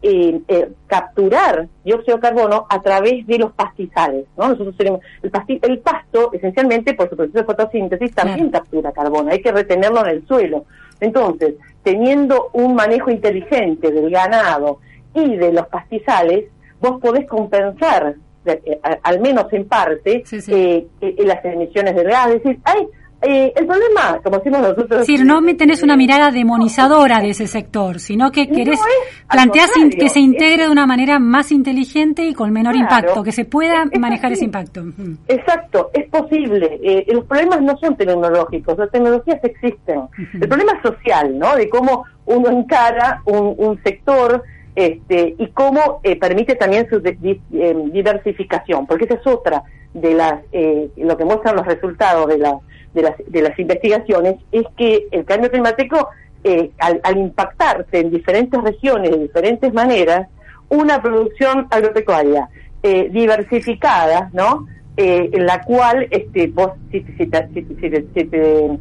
[0.87, 4.25] capturar dióxido de carbono a través de los pastizales.
[4.37, 4.47] ¿no?
[4.47, 9.29] Nosotros tenemos el, el pasto, esencialmente por su proceso de fotosíntesis, también captura carbono.
[9.29, 10.65] Hay que retenerlo en el suelo.
[10.99, 14.79] Entonces, teniendo un manejo inteligente del ganado
[15.13, 16.45] y de los pastizales,
[16.79, 18.15] vos podés compensar,
[18.45, 22.27] eh, al menos en parte, eh, eh, las emisiones de gas.
[22.27, 22.87] Es decir, hay
[23.21, 25.05] eh, el problema, como decimos nosotros...
[25.05, 28.79] Sí, no me tenés una mirada demonizadora de ese sector, sino que querés,
[29.29, 33.43] plantear que se integre de una manera más inteligente y con menor impacto, que se
[33.43, 34.85] pueda manejar ese impacto.
[35.27, 36.79] Exacto, es posible.
[36.81, 40.03] Eh, los problemas no son tecnológicos, las tecnologías existen.
[40.39, 41.57] El problema es social, ¿no?
[41.57, 44.43] De cómo uno encara un, sector
[44.75, 49.61] este, y cómo eh, permite también su diversificación, porque esa es otra
[49.93, 50.41] de las,
[50.95, 52.53] lo que muestran los resultados de las
[52.93, 56.09] de las, de las investigaciones es que el cambio climático,
[56.43, 60.27] eh, al, al, impactarse en diferentes regiones de diferentes maneras,
[60.69, 62.49] una producción agropecuaria
[62.83, 64.67] eh, diversificada, ¿no?
[64.97, 68.79] Eh, en la cual este, vos, si, si, si, te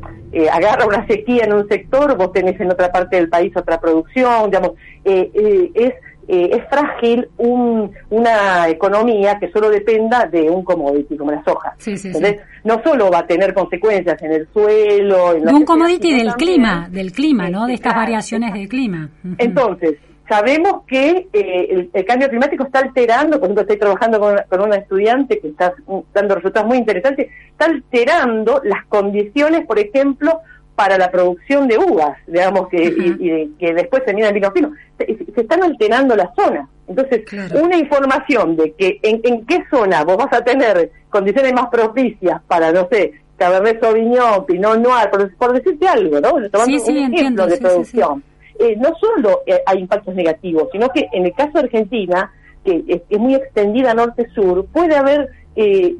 [0.51, 4.51] agarra una sequía en un sector, vos tenés en otra parte del país otra producción,
[4.51, 4.73] digamos,
[5.05, 5.94] es
[6.29, 11.75] eh, es frágil una economía que solo dependa de un commodity como la soja.
[11.87, 15.33] Entonces, no solo va a tener consecuencias en el suelo...
[15.33, 17.67] En de un commodity del clima, del clima, ¿no?
[17.67, 19.09] De estas variaciones del clima.
[19.38, 19.97] Entonces,
[20.29, 24.77] sabemos que eh, el, cambio climático está alterando, por ejemplo, estoy trabajando con, con una
[24.77, 25.73] estudiante que está
[26.12, 30.43] dando resultados muy interesantes, está alterando las condiciones, por ejemplo,
[30.79, 34.71] para la producción de uvas, digamos, que, y, que después se en vino fino.
[34.97, 36.69] Se, están alterando las zonas.
[36.87, 37.25] Entonces,
[37.61, 42.71] una información de que en, qué zona vos vas a tener condiciones más propicias para,
[42.71, 46.49] no sé, Cabernet Sauvignon, Pinot Noir, por, decirte algo, ¿no?
[46.49, 48.23] Tomando un ejemplo de producción.
[48.61, 52.33] Eh, no solo eh, hay impactos negativos, sino que en el caso de Argentina,
[52.64, 55.97] que es, muy extendida norte-sur, puede haber eh,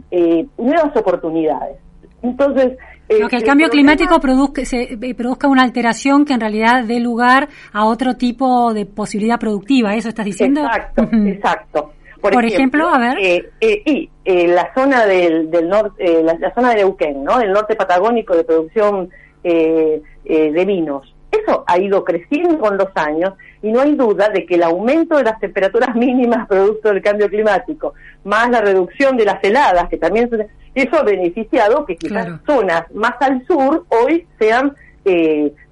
[0.57, 1.79] nuevas oportunidades.
[2.23, 2.77] Entonces,
[3.09, 7.49] que el, cambio climático produzca, se, eh, produzca una alteración que en realidad dé lugar
[7.73, 10.61] a otro tipo de posibilidad productiva, ¿eso estás diciendo?
[10.62, 11.92] Exacto, exacto.
[12.21, 13.18] Por, ejemplo, a ver.
[13.21, 17.40] Eh, eh, y eh, la zona del, del norte, la, zona de Neuquén, ¿no?
[17.40, 19.09] El norte patagónico de producción
[19.42, 21.14] de vinos.
[21.31, 25.16] Eso ha ido creciendo con los años y no hay duda de que el aumento
[25.16, 27.94] de las temperaturas mínimas producto del cambio climático,
[28.25, 30.31] más la reducción de las heladas, que también
[30.75, 34.75] eso ha beneficiado que quizás zonas más al sur hoy sean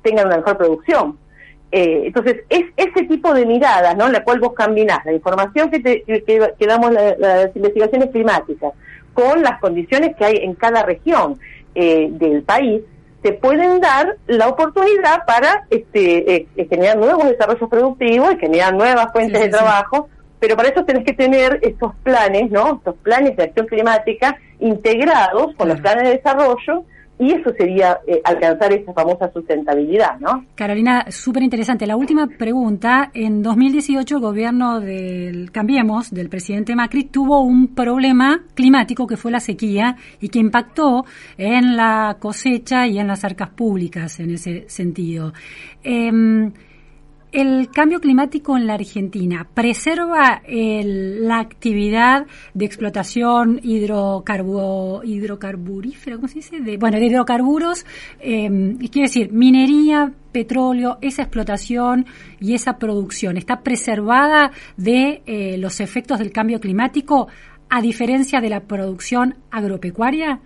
[0.02, 1.18] tengan una mejor producción.
[1.72, 4.06] Eh, entonces, es ese tipo de mirada, ¿no?
[4.06, 8.72] En la cual vos combinás la información que, te, que, damos las investigaciones climáticas
[9.12, 11.38] con las condiciones que hay en cada región
[11.74, 12.82] eh, del país,
[13.26, 19.10] te pueden dar la oportunidad para este, eh, generar nuevos desarrollos productivos y generar nuevas
[19.10, 20.08] fuentes de trabajo,
[20.38, 22.76] pero para eso tenés que tener estos planes, ¿no?
[22.76, 26.84] Estos planes de acción climática integrados con los planes de desarrollo
[27.18, 30.44] y eso sería eh, alcanzar esa famosa sustentabilidad, ¿no?
[30.54, 31.86] Carolina, súper interesante.
[31.86, 33.10] La última pregunta.
[33.14, 39.30] En 2018 el gobierno del Cambiemos, del presidente Macri, tuvo un problema climático que fue
[39.30, 41.04] la sequía y que impactó
[41.38, 45.32] en la cosecha y en las arcas públicas en ese sentido.
[45.82, 46.10] Eh,
[47.32, 56.60] el cambio climático en la Argentina preserva la actividad de explotación hidrocarburífera, ¿cómo se dice?
[56.60, 57.84] De, bueno, de hidrocarburos,
[58.20, 62.06] eh, quiere decir, minería, petróleo, esa explotación
[62.40, 67.28] y esa producción está preservada de eh, los efectos del cambio climático
[67.68, 70.40] a diferencia de la producción agropecuaria?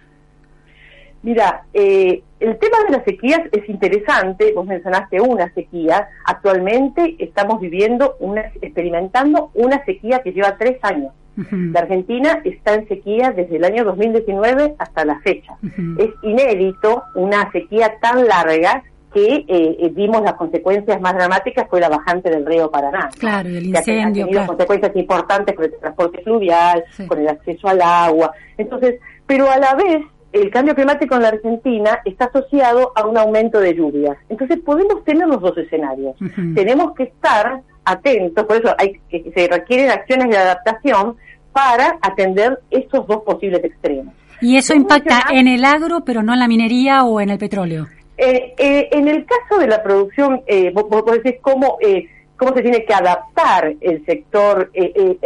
[1.23, 7.61] Mira, eh, el tema de las sequías es interesante, vos mencionaste una sequía, actualmente estamos
[7.61, 11.13] viviendo, una, experimentando una sequía que lleva tres años.
[11.37, 15.57] La Argentina está en sequía desde el año 2019 hasta la fecha.
[15.99, 18.83] Es inédito una sequía tan larga
[19.15, 23.09] que eh, eh, vimos las consecuencias más dramáticas fue la bajante del río Paraná.
[23.19, 24.25] Claro, el incendio.
[24.25, 28.33] Ha tenido consecuencias importantes con el transporte fluvial, con el acceso al agua.
[28.57, 33.19] Entonces, pero a la vez el cambio climático en la Argentina está asociado a un
[33.19, 34.17] aumento de lluvias.
[34.29, 36.15] Entonces podemos tener los dos escenarios.
[36.55, 41.17] Tenemos que estar atentos, por eso hay que se requieren acciones de adaptación
[41.53, 44.15] para atender esos dos posibles extremos.
[44.41, 47.89] ¿Y eso impacta en el agro, pero no en la minería o en el petróleo?
[48.17, 52.55] Eh, eh, en el caso de la producción, eh, vos, vos decís cómo, eh, cómo
[52.55, 54.71] se tiene que adaptar el sector,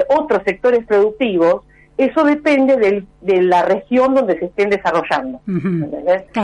[0.09, 1.63] otros sectores productivos,
[1.97, 5.41] eso depende de la región donde se estén desarrollando.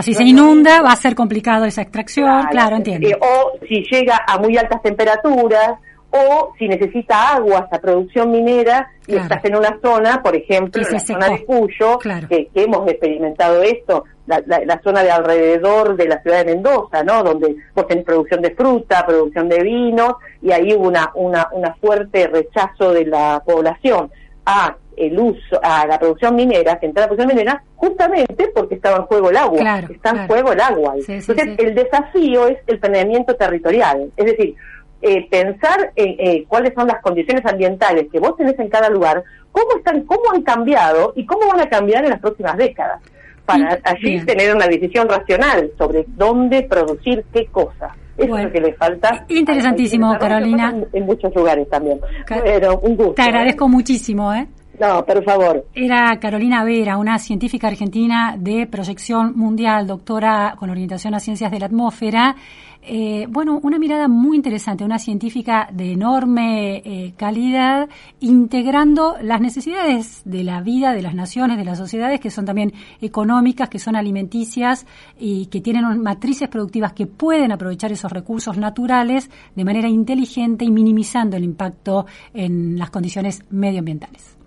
[0.02, 3.08] si se inunda va a ser complicado esa extracción, claro, entiendo.
[3.08, 5.72] Eh, o si llega a muy altas temperaturas,
[6.12, 10.92] o si necesita agua esa producción minera y estás en una zona, por ejemplo, en
[10.92, 16.44] la zona de Cuyo, que, hemos experimentado esto, la, zona de alrededor de la ciudad
[16.44, 17.22] de Mendoza, ¿no?
[17.22, 21.74] Donde vos tenés producción de fruta, producción de vinos, y ahí hubo una, una, una
[21.74, 24.10] fuerte rechazo de la población
[24.46, 28.98] a el uso, a la producción minera, que entra la producción minera, justamente porque estaba
[28.98, 30.94] en juego el agua, está en juego el agua.
[30.96, 34.54] Entonces, el desafío es el planeamiento territorial, es decir,
[35.02, 39.24] eh, pensar en eh, cuáles son las condiciones ambientales que vos tenés en cada lugar,
[39.50, 43.00] cómo están, cómo han cambiado y cómo van a cambiar en las próximas décadas,
[43.46, 47.94] para allí tener una decisión racional sobre dónde producir qué cosa.
[48.18, 49.24] Eso es lo que le falta.
[49.28, 50.74] Interesantísimo, Carolina.
[50.92, 51.98] En, muchos lugares también.
[52.28, 53.14] Pero un gusto.
[53.14, 54.46] Te agradezco muchísimo, ¿eh?
[54.80, 55.66] No, por favor.
[55.74, 61.60] Era Carolina Vera, una científica argentina de proyección mundial, doctora con orientación a ciencias de
[61.60, 62.34] la atmósfera.
[62.80, 67.90] Eh, bueno, una mirada muy interesante, una científica de enorme eh, calidad,
[68.20, 72.72] integrando las necesidades de la vida de las naciones, de las sociedades, que son también
[73.02, 74.86] económicas, que son alimenticias
[75.18, 80.70] y que tienen matrices productivas que pueden aprovechar esos recursos naturales de manera inteligente y
[80.70, 84.39] minimizando el impacto en las condiciones medioambientales.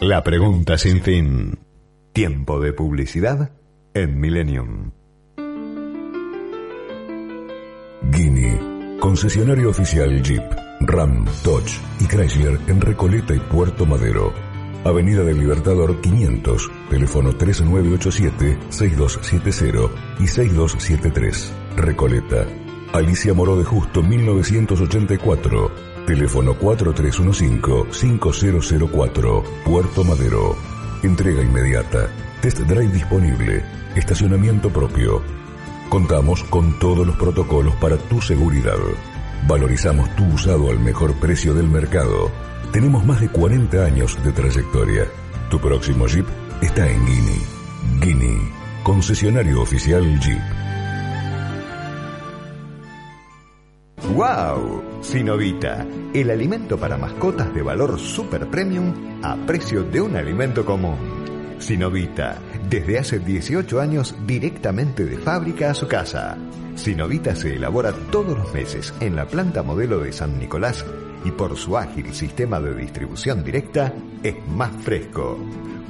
[0.00, 1.58] La pregunta sin fin.
[2.12, 3.52] Tiempo de publicidad
[3.94, 4.90] en Millennium.
[8.02, 8.60] Guinea,
[9.00, 10.42] concesionario oficial Jeep,
[10.80, 14.34] Ram, Dodge y Chrysler en Recoleta y Puerto Madero.
[14.84, 21.54] Avenida del Libertador 500, teléfono 3987-6270 y 6273.
[21.74, 22.46] Recoleta.
[22.92, 30.56] Alicia Moró de Justo 1984 Teléfono 4315-5004, Puerto Madero.
[31.02, 32.08] Entrega inmediata.
[32.40, 33.64] Test drive disponible.
[33.96, 35.20] Estacionamiento propio.
[35.88, 38.78] Contamos con todos los protocolos para tu seguridad.
[39.48, 42.30] Valorizamos tu usado al mejor precio del mercado.
[42.72, 45.08] Tenemos más de 40 años de trayectoria.
[45.50, 46.28] Tu próximo Jeep
[46.62, 47.42] está en Guinea.
[48.00, 48.38] Guinea,
[48.84, 50.55] concesionario oficial Jeep.
[54.16, 54.82] ¡Wow!
[55.02, 60.96] Sinovita, el alimento para mascotas de valor super premium a precio de un alimento común.
[61.58, 66.38] Sinovita, desde hace 18 años directamente de fábrica a su casa.
[66.76, 70.82] Sinovita se elabora todos los meses en la planta modelo de San Nicolás
[71.22, 73.92] y por su ágil sistema de distribución directa
[74.22, 75.38] es más fresco.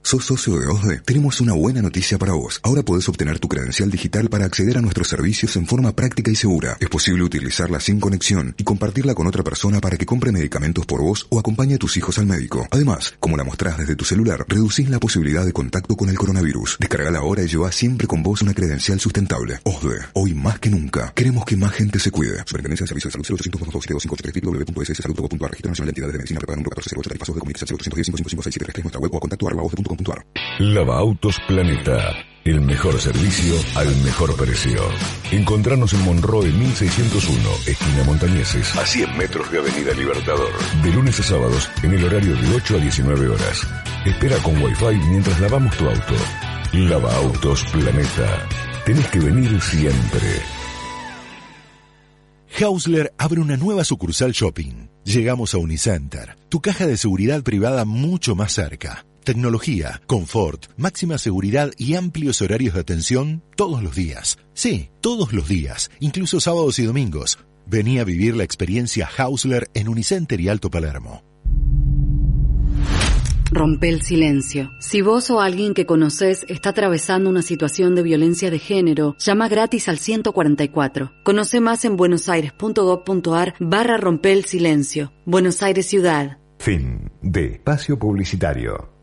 [0.05, 0.99] ¿Sos socio de OSDE?
[0.99, 2.59] Tenemos una buena noticia para vos.
[2.61, 6.35] Ahora podés obtener tu credencial digital para acceder a nuestros servicios en forma práctica y
[6.35, 6.77] segura.
[6.79, 11.01] Es posible utilizarla sin conexión y compartirla con otra persona para que compre medicamentos por
[11.01, 12.67] vos o acompañe a tus hijos al médico.
[12.69, 16.77] Además, como la mostrás desde tu celular, reducís la posibilidad de contacto con el coronavirus.
[16.79, 19.59] Descargala ahora y lleva siempre con vos una credencial sustentable.
[19.63, 22.43] OSDE, hoy más que nunca, queremos que más gente se cuide.
[22.45, 24.05] Superintendencia de Servicios de Salud 0800
[24.43, 28.99] www.sssalud.gov.ar Registro Nacional de Entidades de Medicina Prepaga número 1408 Tarifazos de Comunicación 0810 nuestra
[29.01, 29.63] web o a contacto arroba
[30.59, 32.13] Lava Autos Planeta.
[32.43, 34.79] El mejor servicio al mejor precio.
[35.31, 40.51] Encontrarnos en Monroe 1601, esquina Montañeses, a 100 metros de Avenida Libertador.
[40.83, 43.67] De lunes a sábados, en el horario de 8 a 19 horas.
[44.05, 46.15] Espera con Wi-Fi mientras lavamos tu auto.
[46.73, 48.47] Lava Autos Planeta.
[48.85, 50.41] Tenés que venir siempre.
[52.61, 54.87] Hausler abre una nueva sucursal shopping.
[55.03, 59.04] Llegamos a Unicenter, tu caja de seguridad privada mucho más cerca.
[59.25, 64.37] Tecnología, confort, máxima seguridad y amplios horarios de atención todos los días.
[64.53, 67.39] Sí, todos los días, incluso sábados y domingos.
[67.65, 71.23] Vení a vivir la experiencia Hausler en Unicenter y Alto Palermo.
[73.49, 74.69] Rompe el silencio.
[74.79, 79.49] Si vos o alguien que conoces está atravesando una situación de violencia de género, llama
[79.49, 81.11] gratis al 144.
[81.23, 85.13] Conoce más en buenosaires.gov.ar barra rompe el silencio.
[85.25, 86.37] Buenos Aires Ciudad.
[86.59, 88.94] Fin de espacio publicitario.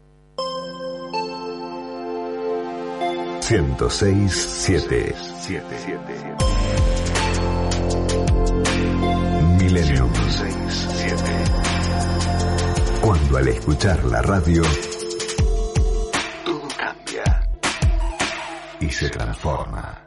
[3.52, 5.14] 106.7
[9.58, 10.08] Milenio
[13.02, 14.62] Cuando al escuchar la radio
[16.46, 17.46] todo cambia.
[18.80, 20.00] y se transforma.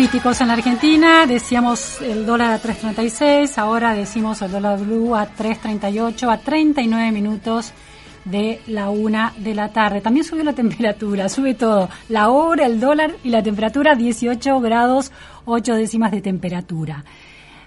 [0.00, 1.26] Críticos en la Argentina.
[1.26, 7.74] Decíamos el dólar a 3.36, ahora decimos el dólar blue a 3.38, a 39 minutos
[8.24, 10.00] de la una de la tarde.
[10.00, 11.90] También subió la temperatura, sube todo.
[12.08, 15.12] La hora, el dólar y la temperatura 18 grados
[15.44, 17.04] 8 décimas de temperatura.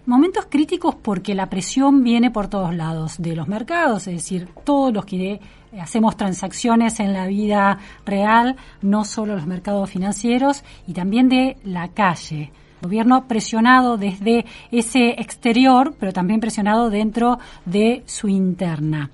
[0.06, 4.94] Momentos críticos porque la presión viene por todos lados de los mercados, es decir, todos
[4.94, 5.40] los que
[5.80, 11.88] hacemos transacciones en la vida real, no solo los mercados financieros, y también de la
[11.88, 12.52] calle.
[12.82, 19.10] Gobierno presionado desde ese exterior, pero también presionado dentro de su interna.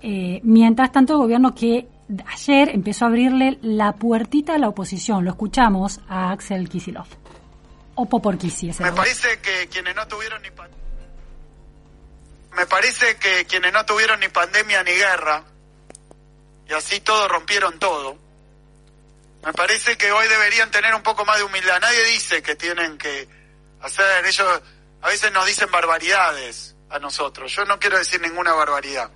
[0.00, 1.86] Eh, mientras tanto, el gobierno que
[2.32, 5.22] ayer empezó a abrirle la puertita a la oposición.
[5.22, 7.08] Lo escuchamos a Axel Kisilov.
[8.82, 8.90] O.
[8.90, 10.50] Me parece que quienes no tuvieron ni
[12.58, 15.44] me parece que quienes no tuvieron ni pandemia ni guerra
[16.68, 18.18] y así todos rompieron todo.
[19.44, 21.80] Me parece que hoy deberían tener un poco más de humildad.
[21.80, 23.28] Nadie dice que tienen que
[23.80, 24.60] hacer ellos
[25.00, 27.54] a veces nos dicen barbaridades a nosotros.
[27.54, 29.10] Yo no quiero decir ninguna barbaridad.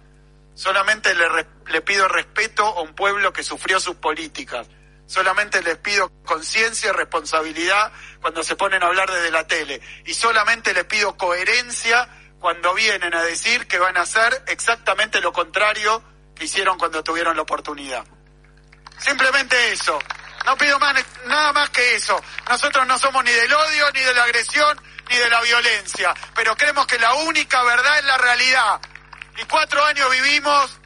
[0.54, 1.26] Solamente le,
[1.66, 4.68] le pido respeto a un pueblo que sufrió sus políticas.
[5.12, 7.92] Solamente les pido conciencia y responsabilidad
[8.22, 9.78] cuando se ponen a hablar desde la tele.
[10.06, 12.08] Y solamente les pido coherencia
[12.40, 16.02] cuando vienen a decir que van a hacer exactamente lo contrario
[16.34, 18.06] que hicieron cuando tuvieron la oportunidad.
[18.96, 19.98] Simplemente eso.
[20.46, 20.94] No pido más,
[21.26, 22.18] nada más que eso.
[22.48, 26.14] Nosotros no somos ni del odio, ni de la agresión, ni de la violencia.
[26.34, 28.80] Pero creemos que la única verdad es la realidad
[29.36, 30.80] y cuatro años vivimos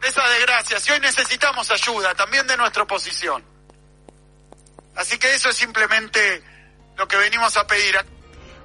[0.00, 0.78] de esa desgracia.
[0.82, 3.55] y hoy necesitamos ayuda, también de nuestra oposición.
[4.96, 6.20] Así que eso es simplemente
[6.96, 7.96] lo que venimos a pedir.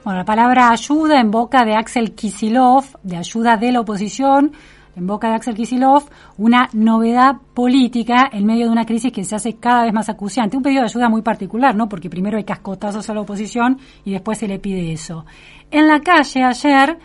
[0.04, 4.52] Bueno, la palabra ayuda en boca de Axel Kisilov, de ayuda de la oposición,
[4.96, 9.36] en boca de Axel Kisilov, una novedad política en medio de una crisis que se
[9.36, 10.58] hace cada vez más acuciante.
[10.58, 11.88] Un pedido de ayuda muy particular, ¿no?
[11.88, 15.26] Porque primero hay cascotazos a la oposición y después se le pide eso.
[15.70, 16.98] En la calle ayer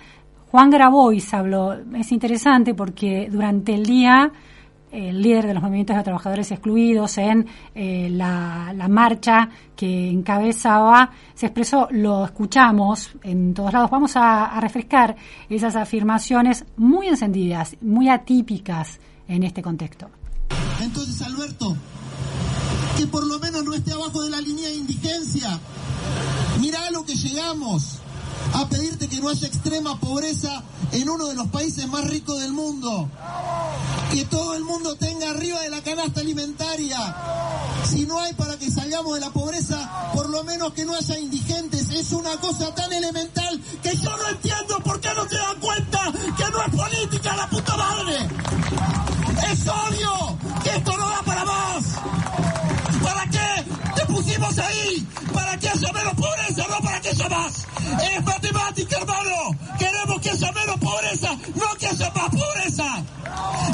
[0.51, 4.33] Juan Grabois habló, es interesante porque durante el día
[4.97, 11.47] el líder de los movimientos de trabajadores excluidos en eh, la, marcha que encabezaba, se
[11.47, 13.91] expresó, lo escuchamos en todos lados.
[13.91, 15.17] Vamos a, refrescar
[15.51, 20.09] esas afirmaciones muy encendidas, muy atípicas en este contexto.
[20.81, 21.77] Entonces, Alberto,
[22.97, 25.59] que por lo menos no esté abajo de la línea de indigencia.
[26.61, 28.01] Mirá lo que llegamos
[28.55, 32.53] a pedirte que no haya extrema pobreza en uno de los países más ricos del
[32.53, 33.09] mundo.
[34.13, 36.99] Que todo el mundo tenga arriba de la canasta alimentaria.
[37.85, 41.19] Si no hay para que salgamos de la pobreza, por lo menos que no haya
[41.19, 41.91] indigentes.
[41.91, 46.13] Es una cosa tan elemental que yo no entiendo por qué no se dan cuenta
[46.37, 48.29] que no es política la puta madre.
[49.51, 51.85] Es obvio que esto no da para más.
[54.39, 55.07] ¿Para qué te pusimos ahí?
[55.33, 56.67] ¿Para que haya menos pobreza?
[56.69, 57.67] No para que haya más.
[58.03, 59.59] Es matemática, hermano.
[59.79, 63.05] Queremos que haya menos pobreza, no que haya más pobreza.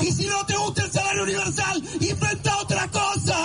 [0.01, 3.37] Y si no te gusta el salario universal, inventa otra cosa.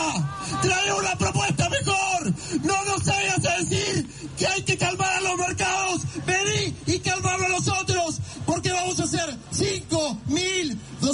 [0.61, 2.33] Trae una propuesta mejor.
[2.63, 4.07] No nos vayas a decir
[4.37, 6.01] que hay que calmar a los mercados.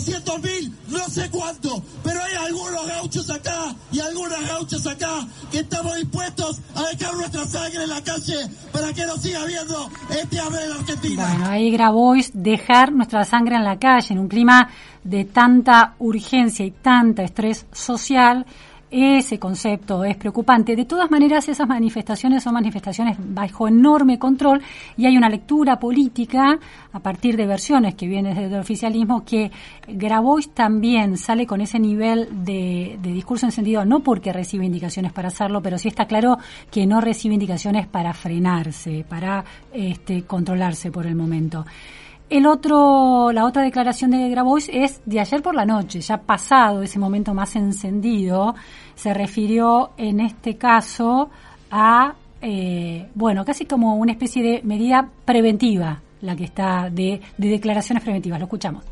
[0.05, 1.81] 200 mil, no sé cuánto.
[2.03, 7.45] Pero hay algunos gauchos acá y algunas gauchas acá que estamos dispuestos a dejar nuestra
[7.45, 11.27] sangre en la calle para que nos siga viendo este hambre de la Argentina.
[11.27, 14.69] Bueno, ahí Grabois dejar nuestra sangre en la calle en un clima
[15.03, 18.45] de tanta urgencia y tanta estrés social
[18.93, 20.75] ese concepto es preocupante.
[20.75, 24.61] De todas maneras, esas manifestaciones son manifestaciones bajo enorme control
[24.95, 26.59] y hay una lectura política
[26.91, 29.51] a partir de versiones que vienen desde el oficialismo que
[29.87, 35.59] Grabois también sale con ese nivel de, discurso encendido, no porque recibe indicaciones para hacerlo,
[35.61, 36.37] pero sí está claro
[36.69, 41.65] que no recibe indicaciones para frenarse, para este, controlarse por el momento.
[42.33, 46.81] El otro, la otra declaración de Grabois es de ayer por la noche, ya pasado
[46.81, 48.55] ese momento más encendido,
[48.95, 51.29] se refirió en este caso
[51.69, 58.03] a, eh, bueno, casi como una especie de medida preventiva, la que está de, declaraciones
[58.03, 58.39] preventivas.
[58.39, 58.83] Lo escuchamos.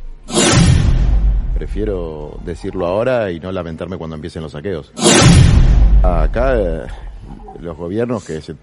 [1.56, 4.94] Prefiero decirlo ahora y no lamentarme cuando empiecen los saqueos.
[6.04, 6.86] Acá eh,
[7.60, 8.56] los gobiernos que se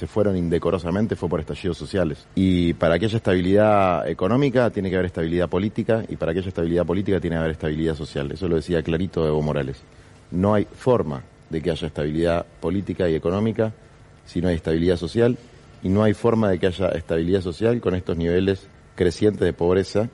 [0.00, 2.26] se fueron indecorosamente fue por estallidos sociales.
[2.34, 6.48] Y para que haya estabilidad económica tiene que haber estabilidad política y para que haya
[6.48, 8.32] estabilidad política tiene que haber estabilidad social.
[8.32, 9.82] Eso lo decía clarito Evo Morales.
[10.30, 13.74] No hay forma de que haya estabilidad política y económica
[14.24, 15.36] si no hay estabilidad social
[15.82, 20.08] y no hay forma de que haya estabilidad social con estos niveles crecientes de pobreza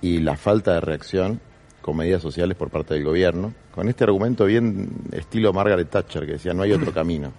[0.00, 1.40] y la falta de reacción
[1.82, 6.32] con medidas sociales por parte del gobierno, con este argumento bien estilo Margaret Thatcher que
[6.32, 7.34] decía no hay otro camino.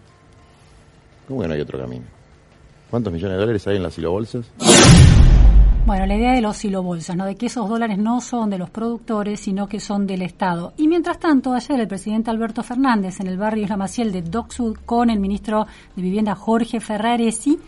[1.27, 2.05] ¿Cómo que no hay otro camino?
[2.89, 4.45] ¿Cuántos millones de dólares hay en las silobolsas?
[5.85, 7.25] Bueno, la idea de los silobolsas, ¿no?
[7.25, 10.73] De que esos dólares no son de los productores, sino que son del Estado.
[10.77, 14.51] Y mientras tanto, ayer el presidente Alberto Fernández en el barrio Isla Maciel de Doc
[14.51, 15.65] Sud con el ministro
[15.95, 17.59] de Vivienda Jorge Ferraresi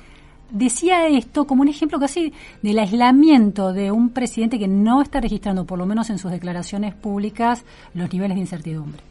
[0.52, 5.66] decía esto como un ejemplo casi del aislamiento de un presidente que no está registrando,
[5.66, 9.02] por lo menos en sus declaraciones públicas, los niveles de incertidumbre.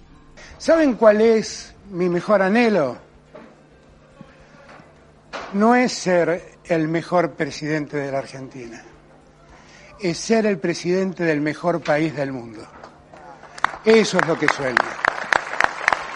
[0.59, 3.08] ¿Saben cuál es mi mejor anhelo?
[5.53, 8.83] No es ser el mejor presidente de la Argentina,
[10.01, 12.67] es ser el presidente del mejor país del mundo.
[13.85, 14.77] Eso es lo que sueño.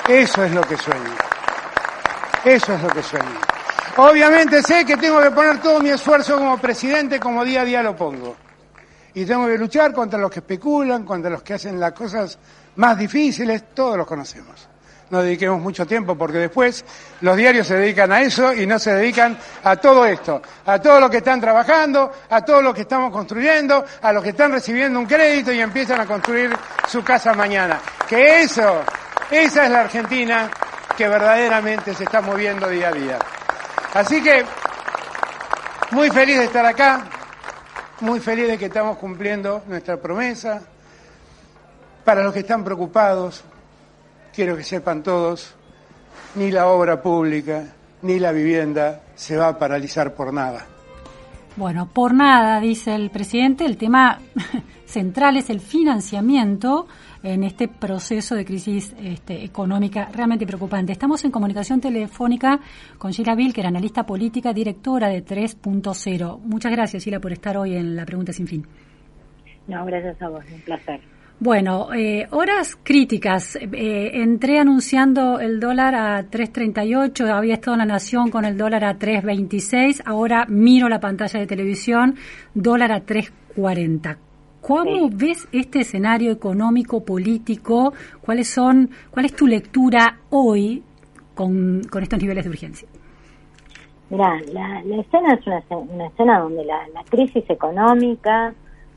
[0.09, 1.15] Eso es lo que sueño.
[2.45, 3.41] Eso es lo que sueño.
[3.97, 7.83] Obviamente sé que tengo que poner todo mi esfuerzo como presidente como día a día
[7.83, 8.37] lo pongo.
[9.15, 12.39] Y tengo que luchar contra los que especulan, contra los que hacen las cosas
[12.77, 14.72] más difíciles, todos los conocemos.
[15.13, 16.87] No dediquemos mucho tiempo porque después
[17.21, 20.99] los diarios se dedican a eso y no se dedican a todo esto, a todo
[21.01, 24.99] lo que están trabajando, a todo lo que estamos construyendo, a los que están recibiendo
[24.99, 26.57] un crédito y empiezan a construir
[26.89, 27.79] su casa mañana.
[28.09, 28.81] Que eso,
[29.31, 30.51] esa es la Argentina
[30.97, 33.19] que verdaderamente se está moviendo día a día.
[33.93, 34.47] Así que
[35.91, 37.05] muy feliz de estar acá,
[38.01, 40.63] muy feliz de que estamos cumpliendo nuestra promesa.
[42.03, 43.45] Para los que están preocupados,
[44.35, 45.55] quiero que sepan todos,
[46.35, 47.65] ni la obra pública
[48.03, 50.67] ni la vivienda se va a paralizar por nada.
[51.57, 54.19] Bueno, por nada, dice el presidente, el tema
[54.87, 56.87] central es el financiamiento
[57.23, 60.93] en este proceso de crisis este, económica realmente preocupante.
[60.93, 62.59] Estamos en comunicación telefónica
[62.99, 66.41] con Sheila Bill, analista política, directora de 3.0.
[66.41, 68.67] Muchas gracias, Sheila, por estar hoy en la Pregunta Sin Fin.
[69.69, 71.12] No, gracias a vos, un placer.
[71.45, 73.57] Bueno, eh, horas críticas.
[73.57, 78.85] Eh, entré anunciando el dólar a 3.38, había estado en la Nación con el dólar
[78.85, 82.15] a 3.26, ahora miro la pantalla de televisión,
[82.55, 84.19] dólar a 3.40.
[84.61, 87.93] ¿Cómo ves este escenario económico, político?
[88.21, 90.81] ¿Cuáles son, ¿Cuál es tu lectura hoy
[91.35, 92.89] con, estos niveles de urgencia?
[94.11, 98.55] Mira, la, escena es una, escena donde la, crisis económica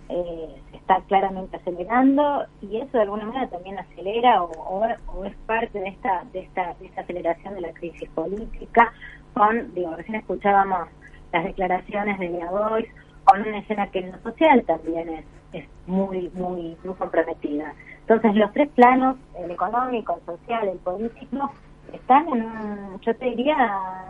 [0.10, 4.86] eh, está claramente acelerando y eso de alguna manera también acelera o,
[5.26, 8.94] es parte de esta, de esta, de esta aceleración de la crisis política.
[9.34, 10.88] Con, digo, recién escuchábamos
[11.34, 12.92] las declaraciones de Boyce,
[13.26, 15.26] con una escena que en lo social también es
[15.56, 17.74] es muy, muy, muy comprometida.
[18.02, 21.52] Entonces, los tres planos, el económico, el social, el político,
[21.94, 24.06] están en, yo te diría,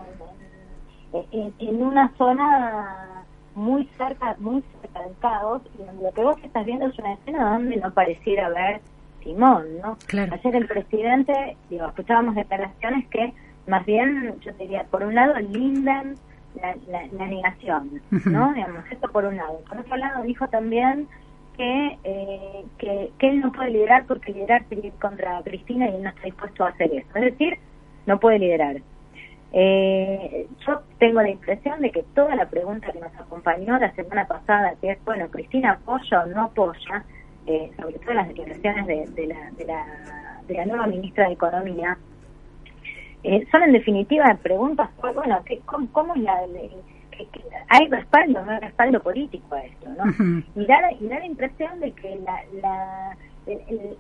[1.31, 3.24] en, una zona
[3.55, 7.53] muy cerca, muy cerca del caos, y lo que vos estás viendo es una escena
[7.53, 8.81] donde no pareciera haber
[9.23, 9.97] Simón, ¿no?
[10.13, 13.33] Ayer el presidente, digo, escuchábamos declaraciones que
[13.67, 16.15] más bien, yo te diría, por un lado lindan
[16.61, 16.75] la,
[17.11, 18.53] la, negación, ¿no?
[18.53, 19.59] Digamos, esto por un lado.
[19.67, 21.07] Por otro lado, dijo también
[21.57, 26.09] eh, que, que, él no puede liderar porque liderar sería contra Cristina y él no
[26.09, 27.07] está dispuesto a hacer eso.
[27.15, 27.57] Es decir,
[28.05, 28.77] no puede liderar.
[29.53, 34.27] Eh, yo tengo la impresión de que toda la pregunta que nos acompañó la semana
[34.27, 37.03] pasada, que es, bueno, Cristina apoya o no apoya,
[37.47, 41.33] eh, sobre todo las declaraciones de, de, la, de, la, de la nueva ministra de
[41.33, 41.97] Economía,
[43.51, 46.41] son en definitiva preguntas, bueno, ¿cómo, cómo la,
[47.69, 50.43] hay respaldo, no hay respaldo político a esto, ¿no?
[50.55, 53.17] y, da, la impresión de que la, la,
[53.47, 53.97] el,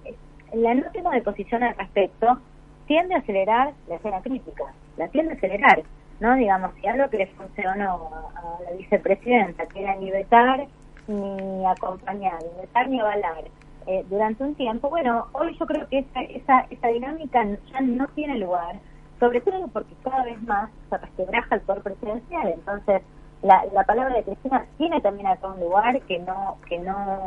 [0.53, 2.39] la no tengo de posición al respecto
[2.87, 4.63] tiende a acelerar la escena crítica,
[4.97, 5.83] la tiende a acelerar,
[6.19, 6.35] ¿no?
[6.35, 10.67] Digamos, si algo que le funcionó a, la vicepresidenta, que era ni vetar
[11.07, 13.43] ni acompañar, ni vetar ni avalar,
[13.87, 18.07] eh, durante un tiempo, bueno, hoy yo creo que esa, esa, esa dinámica ya no
[18.09, 18.77] tiene lugar,
[19.19, 23.03] sobre todo porque cada vez más se resquebraja el poder presidencial, entonces
[23.43, 27.21] la, la palabra de Cristina tiene también acá un lugar que no, que no,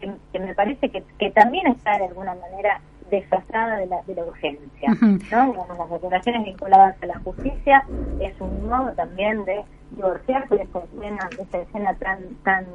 [0.00, 2.80] que, me parece que, que también está de alguna manera
[3.10, 4.90] desfasada de la, de la urgencia,
[5.30, 5.54] ¿no?
[5.78, 7.84] las declaraciones vinculadas a la justicia
[8.20, 12.66] es un modo también de divorciarse de esa escena, de esa escena tan, tan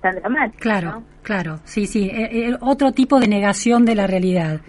[0.00, 0.58] tan dramática.
[0.60, 4.60] Claro, claro, sí, sí, e, e, otro tipo de negación de la realidad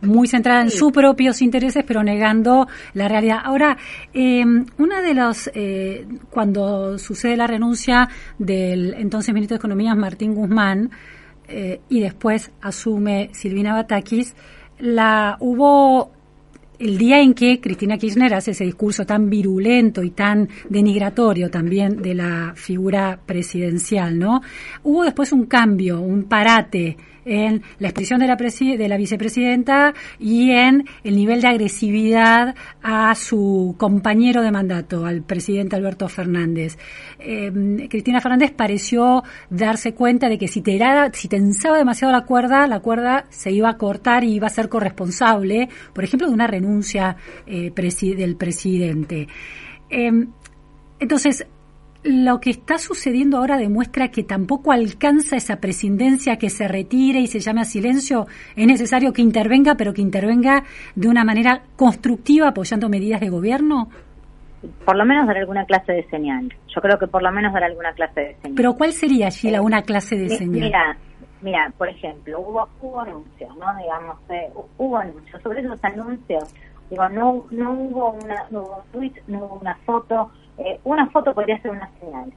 [0.00, 3.40] muy centrada en sus propios intereses, pero negando la realidad.
[3.42, 3.76] Ahora,
[4.14, 4.44] eh,
[4.78, 8.08] una de los, eh, cuando sucede la renuncia
[8.38, 10.90] del entonces ministro de Economía, Martín Guzmán,
[11.48, 14.34] eh, y después asume Silvina Batakis,
[14.78, 16.12] la hubo
[16.78, 22.00] el día en que Cristina Kirchner hace ese discurso tan virulento y tan denigratorio también
[22.02, 24.42] de la figura presidencial, ¿no?
[24.84, 26.96] Hubo después un cambio, un parate
[27.28, 33.14] en la expresión de la, de la vicepresidenta y en el nivel de agresividad a
[33.14, 36.78] su compañero de mandato, al presidente Alberto Fernández.
[37.18, 40.78] Eh, Cristina Fernández pareció darse cuenta de que si, te
[41.12, 44.68] si tensaba demasiado la cuerda, la cuerda se iba a cortar y iba a ser
[44.68, 47.16] corresponsable, por ejemplo, de una renuncia
[47.46, 47.70] eh,
[48.16, 49.28] del presidente.
[49.90, 50.10] Eh,
[51.00, 51.46] entonces,
[52.04, 57.26] lo que está sucediendo ahora demuestra que tampoco alcanza esa presidencia que se retire y
[57.26, 58.26] se llame a silencio.
[58.56, 63.88] Es necesario que intervenga, pero que intervenga de una manera constructiva apoyando medidas de gobierno.
[64.84, 66.52] Por lo menos dar alguna clase de señal.
[66.74, 68.56] Yo creo que por lo menos dar alguna clase de señal.
[68.56, 70.60] Pero ¿cuál sería, Sheila, una clase de señal?
[70.60, 70.96] Mira,
[71.42, 73.66] mira, por ejemplo, hubo, hubo anuncios, ¿no?
[73.76, 75.42] Digamos, eh, hubo anuncios.
[75.42, 76.54] Sobre esos anuncios,
[76.90, 80.30] digo, no, no hubo una, no hubo un tweet, no hubo una foto.
[80.58, 82.32] Eh, una foto podría ser una señal,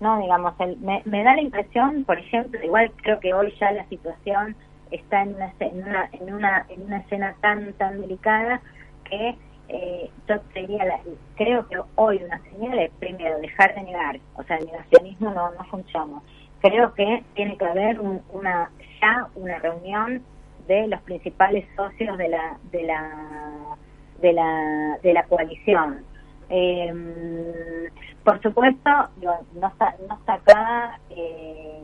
[0.00, 0.18] ¿no?
[0.20, 4.56] Digamos, el, me, da la impresión, por ejemplo, igual creo que hoy ya la situación
[4.90, 8.60] está en una, en una, en una, en una escena tan, tan delicada
[9.04, 9.36] que
[9.68, 11.00] eh, yo diría,
[11.36, 15.50] creo que hoy una señal es primero dejar de negar, o sea, el negacionismo no,
[15.52, 16.20] no funciona.
[16.60, 18.70] Creo que tiene que haber una
[19.00, 20.22] ya una reunión
[20.66, 23.76] de los principales socios de la de la
[24.20, 26.04] de la de la coalición.
[26.48, 27.90] Eh,
[28.24, 28.90] por supuesto,
[29.20, 31.00] no está no está acá.
[31.10, 31.82] Eh,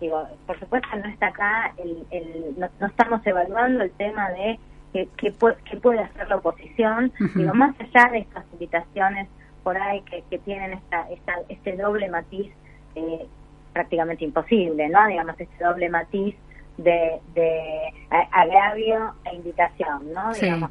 [0.00, 4.58] digo, por supuesto no está acá, el, el, no estamos evaluando el tema de
[4.92, 9.28] que, puede hacer la oposición, digo, más allá de estas invitaciones
[9.62, 12.50] por ahí que, que tienen esta, esta, este doble matiz
[12.94, 13.26] eh,
[13.72, 15.06] prácticamente imposible, ¿no?
[15.06, 16.34] Digamos, este doble matiz
[16.78, 17.92] de, de
[18.30, 20.32] agravio e invitación, ¿no?
[20.32, 20.70] Digamos,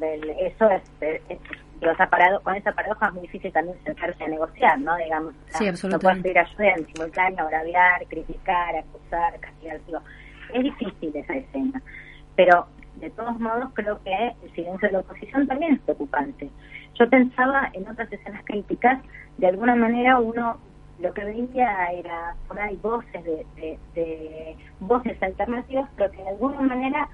[0.00, 0.82] eso es,
[1.80, 4.96] con esa paradoja es muy difícil también sentarse a negociar, ¿no?
[4.96, 10.00] Digamos, sí, no puedes pedir ayuda en simultáneo, agraviar, criticar, acusar, castigar, digo,
[10.54, 11.82] es difícil esa escena,
[12.36, 12.66] pero
[12.96, 16.50] de todos modos creo que el silencio de la oposición también es preocupante.
[16.94, 19.00] Yo pensaba en otras escenas críticas,
[19.36, 20.58] de alguna manera uno
[20.98, 27.08] lo que veía era por ahí voces de, voces alternativas, pero que de alguna manera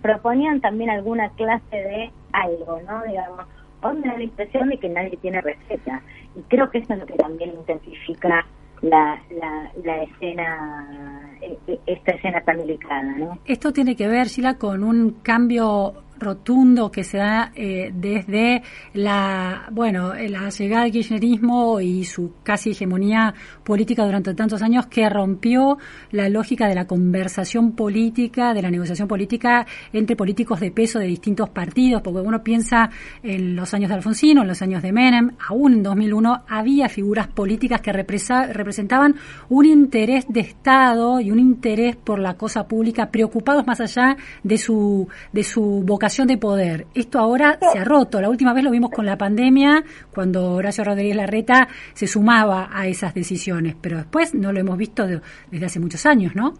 [0.00, 3.02] proponían también alguna clase de algo, ¿no?
[3.02, 3.46] Digamos,
[3.82, 6.02] hoy me da la impresión de que nadie tiene receta.
[6.36, 8.44] Y creo que eso es lo que también intensifica
[8.82, 13.38] la, la, la escena, e, e, esta escena tan delicada, ¿no?
[13.44, 18.62] Esto tiene que ver, Sheila, con un cambio rotundo que se da eh, desde
[18.94, 25.08] la bueno la llegada del kirchnerismo y su casi hegemonía política durante tantos años que
[25.08, 25.78] rompió
[26.10, 31.06] la lógica de la conversación política de la negociación política entre políticos de peso de
[31.06, 32.90] distintos partidos porque uno piensa
[33.22, 37.28] en los años de Alfonsino en los años de Menem aún en 2001 había figuras
[37.28, 39.14] políticas que representaban
[39.48, 44.58] un interés de Estado y un interés por la cosa pública preocupados más allá de
[44.58, 46.86] su de su vocación de poder.
[46.94, 48.20] Esto ahora se ha roto.
[48.20, 52.86] La última vez lo vimos con la pandemia, cuando Horacio Rodríguez Larreta se sumaba a
[52.86, 56.54] esas decisiones, pero después no lo hemos visto desde hace muchos años, ¿no?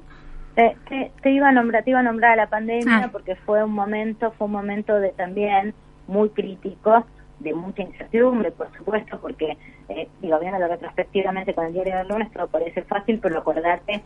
[0.54, 3.08] Te, iba a nombrar, te iba a nombrar a la pandemia ah.
[3.10, 5.72] porque fue un momento, fue un momento de también
[6.08, 7.06] muy crítico,
[7.38, 9.56] de mucha incertidumbre, por supuesto, porque
[9.88, 14.02] eh, digo, viendo retrospectivamente con el diario del lunes todo parece fácil, pero acordarte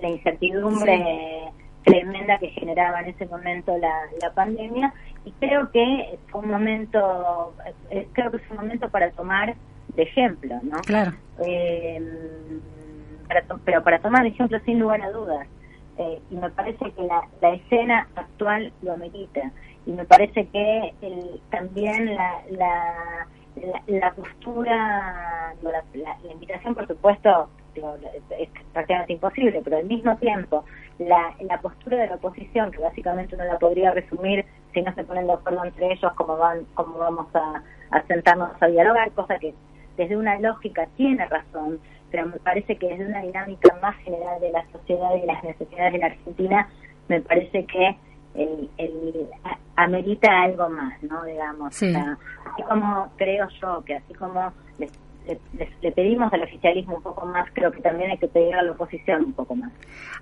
[0.00, 1.52] la incertidumbre
[1.84, 4.92] tremenda que generaba en ese momento la, la pandemia
[5.24, 7.54] y creo que fue un momento
[7.90, 9.54] eh, creo que es un momento para tomar
[9.94, 11.12] de ejemplo no claro.
[11.44, 12.00] Eh,
[13.64, 15.46] pero para tomar de ejemplo sin lugar a dudas.
[15.98, 19.50] Eh, y me parece que la, la escena actual lo amerita.
[19.84, 23.26] Y me parece que el, también la, la,
[23.86, 27.48] la, postura la, la, invitación por supuesto
[28.38, 30.64] es prácticamente imposible pero al mismo tiempo
[30.98, 35.04] la, la postura de la oposición, que básicamente uno la podría resumir si no se
[35.04, 37.62] ponen de acuerdo entre ellos cómo, van, cómo vamos a,
[38.06, 39.54] sentarnos a dialogar, cosa que
[39.96, 41.80] desde una lógica tiene razón,
[42.10, 45.92] pero me parece que desde una dinámica más general de la sociedad y las necesidades
[45.92, 46.68] de la Argentina,
[47.08, 47.96] me parece que
[48.34, 49.28] el, el,
[49.76, 51.24] amerita algo más, ¿no?
[51.24, 54.52] Digamos, así como creo yo que así como
[55.82, 58.72] le, pedimos al oficialismo un poco más, creo que también hay que pedir a la
[58.72, 59.72] oposición un poco más.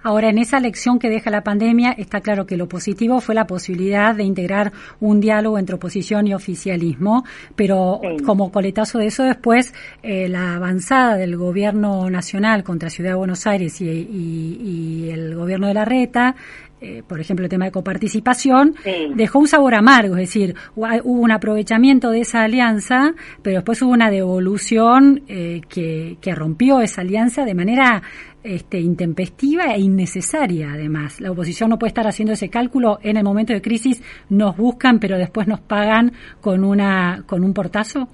[0.03, 3.47] Ahora, en esa lección que deja la pandemia, está claro que lo positivo fue la
[3.47, 9.75] posibilidad de integrar un diálogo entre oposición y oficialismo, pero como coletazo de eso después,
[10.03, 15.69] eh, la avanzada del gobierno nacional contra Ciudad de Buenos Aires y, y el gobierno
[15.69, 16.37] de la Reta,
[16.79, 18.74] eh, por ejemplo, el tema de coparticipación,
[19.14, 23.93] dejó un sabor amargo, es decir, hubo un aprovechamiento de esa alianza, pero después hubo
[23.93, 28.03] una devolución eh, que, que, rompió esa alianza de manera
[28.43, 31.20] este, intempestiva e innecesaria, además.
[31.20, 35.01] La oposición no puede estar haciendo ese cálculo en el momento de crisis, nos buscan,
[35.01, 36.12] pero después nos pagan
[36.43, 38.07] con, una, con un portazo.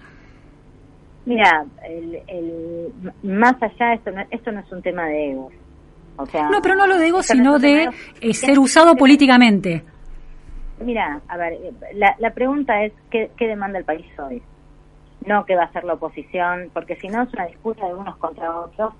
[1.27, 2.93] Mira, el,
[3.23, 5.37] más allá, esto no, esto no es un tema de
[6.25, 7.89] ego no, pero no lo digo, sino de
[8.21, 9.85] eh, ser usado políticamente.
[10.81, 11.59] Mira, a ver,
[11.95, 14.43] la, la pregunta es ¿qué, ¿qué demanda el país hoy?
[15.27, 18.17] No qué va a hacer la oposición, porque si no es una disputa de unos
[18.17, 18.95] contra otros,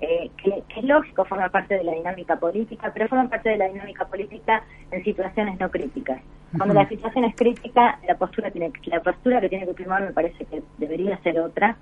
[0.00, 3.68] eh, que, es lógico, forma parte de la dinámica política, pero forma parte de la
[3.68, 6.20] dinámica política en situaciones no críticas.
[6.56, 10.12] Cuando la situación es crítica, la postura tiene la postura que tiene que primar me
[10.12, 11.76] parece que debería ser otra,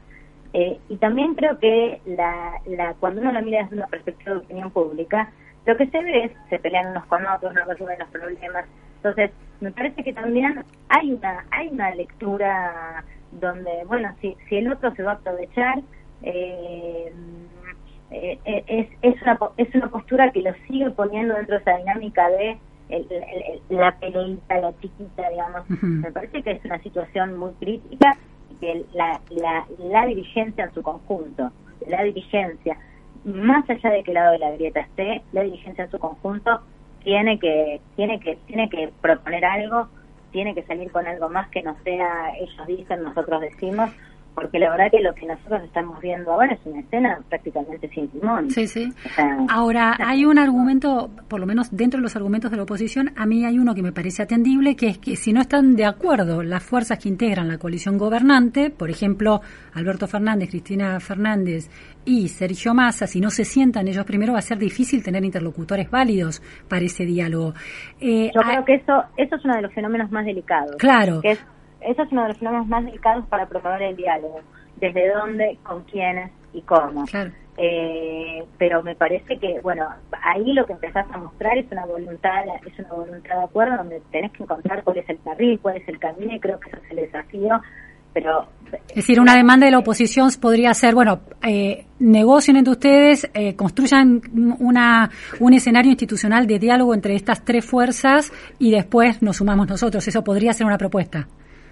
[0.57, 4.39] Eh, y también creo que la, la, cuando uno la mira desde una perspectiva de
[4.39, 5.33] opinión pública,
[5.67, 8.65] lo que se ve es se pelean unos con otros, no resuelven los problemas.
[8.99, 14.71] Entonces, me parece que también hay una hay una lectura donde, bueno, si, si el
[14.71, 15.83] otro se va a aprovechar,
[16.23, 17.13] eh,
[18.13, 22.29] eh, es, es, una, es una postura que lo sigue poniendo dentro de esa dinámica
[22.29, 22.59] de
[23.71, 25.69] la peleita, la chiquita, digamos.
[25.83, 28.17] Me parece que es una situación muy crítica
[28.65, 31.53] que la, la, la dirigencia en su conjunto,
[31.87, 32.79] la dirigencia,
[33.25, 36.61] más allá de que lado de la grieta esté, la dirigencia en su conjunto
[37.03, 39.89] tiene que tiene que tiene que proponer algo,
[40.33, 43.91] tiene que salir con algo más que no sea ellos dicen, nosotros decimos,
[44.35, 48.09] porque la verdad que lo que nosotros estamos viendo ahora es una escena prácticamente sin
[48.09, 48.51] timón.
[48.51, 48.93] Sí, sí.
[49.49, 53.27] ahora, hay un argumento, por lo menos dentro de los argumentos de la oposición, a
[53.27, 56.43] mí hay uno que me parece atendible, que es que si no están de acuerdo
[56.43, 59.41] las fuerzas que integran la coalición gobernante, por ejemplo,
[59.75, 61.71] Alberto Fernández, Cristina Fernández
[62.05, 65.91] y Sergio Massa, si no se sientan ellos primero, va a ser difícil tener interlocutores
[65.91, 67.55] válidos para ese diálogo.
[68.01, 70.77] Eh, Yo creo que eso, eso es uno de los fenómenos más delicados.
[70.77, 71.21] Claro.
[71.21, 71.45] Que es
[71.87, 74.41] eso es uno de los fenómenos más delicados para promover el diálogo.
[74.77, 77.05] Desde dónde, con quiénes y cómo.
[77.57, 79.87] Eh, pero me parece que, bueno,
[80.23, 84.03] ahí lo que empezás a mostrar es una voluntad, es una voluntad de acuerdo donde
[84.11, 86.79] tenés que encontrar cuál es el carril, cuál es el camino y creo que ese
[86.79, 87.61] es el desafío.
[88.13, 88.47] Pero,
[88.89, 93.57] es decir, una demanda de la oposición podría ser, bueno, eh, negocien entre ustedes, eh,
[93.57, 94.21] construyan
[94.61, 95.11] una,
[95.41, 100.07] un escenario institucional de diálogo entre estas tres fuerzas y después nos sumamos nosotros.
[100.07, 101.27] Eso podría ser una propuesta.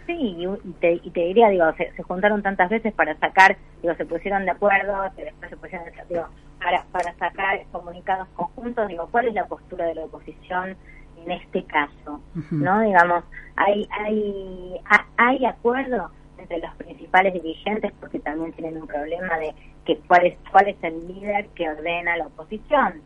[0.07, 4.05] Sí, y te, y te diría, digo, se, juntaron tantas veces para sacar, digo, se
[4.05, 6.27] pusieron de acuerdo, después se pusieron, digo,
[6.59, 10.77] para, para sacar comunicados conjuntos, digo, ¿cuál es la postura de la oposición
[11.25, 12.21] en este caso?
[12.51, 12.81] ¿No?
[12.81, 13.25] Digamos,
[13.57, 14.81] hay, hay,
[15.17, 20.39] hay acuerdo entre los principales dirigentes porque también tienen un problema de que cuál es,
[20.51, 23.03] cuál es el líder que ordena la oposición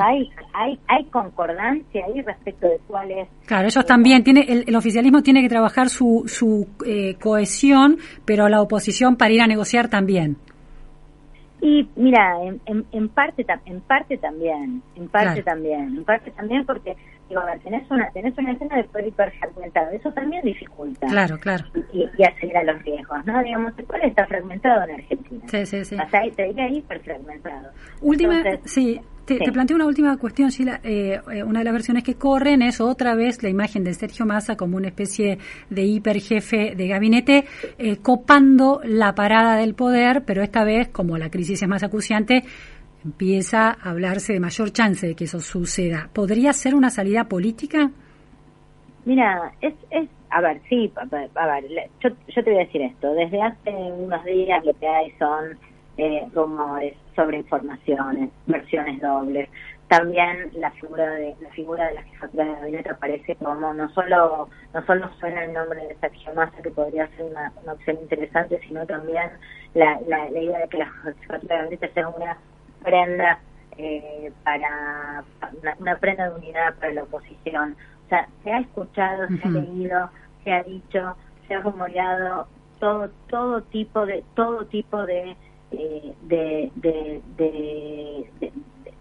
[0.00, 3.28] hay, hay, hay concordancia ahí respecto de cuál es.
[3.46, 8.60] Claro, ellos también, tiene, el, oficialismo tiene que trabajar su, su eh, cohesión, pero la
[8.60, 10.36] oposición para ir a negociar también.
[11.60, 16.94] Y mira, en, en, parte en parte también, en parte también, en parte también porque
[17.28, 21.06] digo, a ver, tenés una tenés una escena de poder hiperfragmentado, eso también dificulta.
[21.06, 21.64] Claro, claro.
[21.92, 23.42] Y, y acelera los riesgos, ¿no?
[23.42, 25.42] Digamos, el poder está fragmentado en Argentina.
[25.46, 25.94] Sí, sí, sí.
[25.94, 27.70] O sea, te diría hiperfragmentado.
[28.02, 30.80] Última, sí, te, planteo una última cuestión, Sheila.
[30.82, 34.24] Eh, eh, una de las versiones que corren es otra vez la imagen de Sergio
[34.24, 37.44] Massa como una especie de hiperjefe de gabinete,
[37.78, 42.44] eh, copando la parada del poder, pero esta vez, como la crisis es más acuciante,
[43.04, 46.08] empieza a hablarse de mayor chance de que eso suceda.
[46.12, 47.90] ¿Podría ser una salida política?
[49.04, 51.64] Mira, es, es a ver, sí, a ver,
[52.02, 53.12] yo, yo te voy a decir esto.
[53.14, 55.56] Desde hace unos días lo que hay son
[55.98, 59.48] eh, rumores sobre informaciones, versiones dobles.
[59.88, 64.48] También la figura de la figura de la jefatura de gabinete aparece como no solo
[64.74, 68.84] no solo suena el nombre de Sergio Massa que podría ser una, opción interesante, sino
[68.84, 69.30] también
[69.74, 70.90] la, la, idea de que la
[71.20, 72.36] jefatura de gabinete sea una
[72.82, 73.38] prenda
[73.78, 75.24] eh, para
[75.78, 77.76] una, prenda de unidad para la oposición.
[78.06, 80.10] O sea, se ha escuchado, se ha leído,
[80.42, 81.16] se ha dicho,
[81.46, 82.48] se ha rumoreado
[82.80, 85.36] todo todo tipo de todo tipo de
[85.72, 87.22] eh, de, de,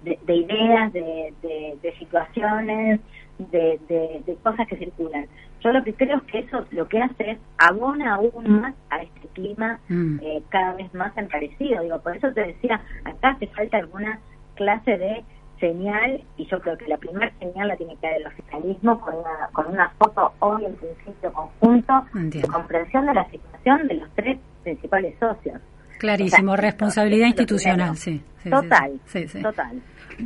[0.04, 3.00] de, ideas, de, situaciones,
[3.38, 5.28] de, cosas que circulan.
[5.62, 9.02] Yo lo que creo es que eso lo que hace es abona aún más a
[9.02, 10.20] este clima mm.
[10.22, 11.82] eh, cada vez más encarecido.
[11.82, 14.20] Digo, por eso te decía, acá hace falta alguna
[14.56, 15.24] clase de
[15.60, 19.16] señal y yo creo que la primera señal la tiene que dar el oficialismo con
[19.16, 24.10] una, con una foto hoy en principio conjunto de comprensión de la situación de los
[24.16, 25.62] tres principales socios.
[25.98, 29.00] Clarísimo, responsabilidad institucional, sí, Total,
[29.42, 29.82] total.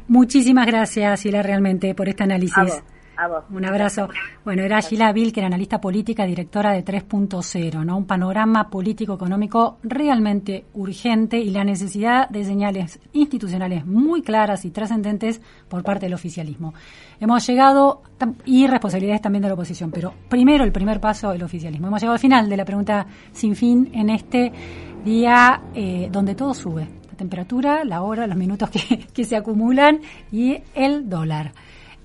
[0.07, 2.57] Muchísimas gracias, Sila, realmente, por este análisis.
[2.57, 2.83] A vos.
[3.51, 4.07] Un abrazo.
[4.45, 7.97] Bueno, era Sheila Vilker, analista política, directora de 3.0, ¿no?
[7.97, 15.41] Un panorama político-económico realmente urgente y la necesidad de señales institucionales muy claras y trascendentes
[15.67, 16.73] por parte del oficialismo.
[17.19, 18.03] Hemos llegado,
[18.45, 21.87] y responsabilidades también de la oposición, pero primero el primer paso, el oficialismo.
[21.87, 24.53] Hemos llegado al final de la pregunta sin fin en este
[25.03, 26.87] día eh, donde todo sube.
[27.09, 31.53] La temperatura, la hora, los minutos que, que se acumulan y el dólar.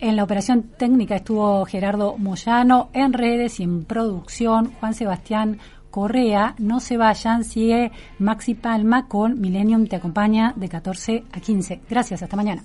[0.01, 5.59] En la operación técnica estuvo Gerardo Moyano, en redes y en producción Juan Sebastián
[5.91, 6.57] Correa.
[6.59, 11.83] No se vayan, sigue Maxi Palma con Millennium Te Acompaña de 14 a 15.
[11.89, 12.65] Gracias, hasta mañana.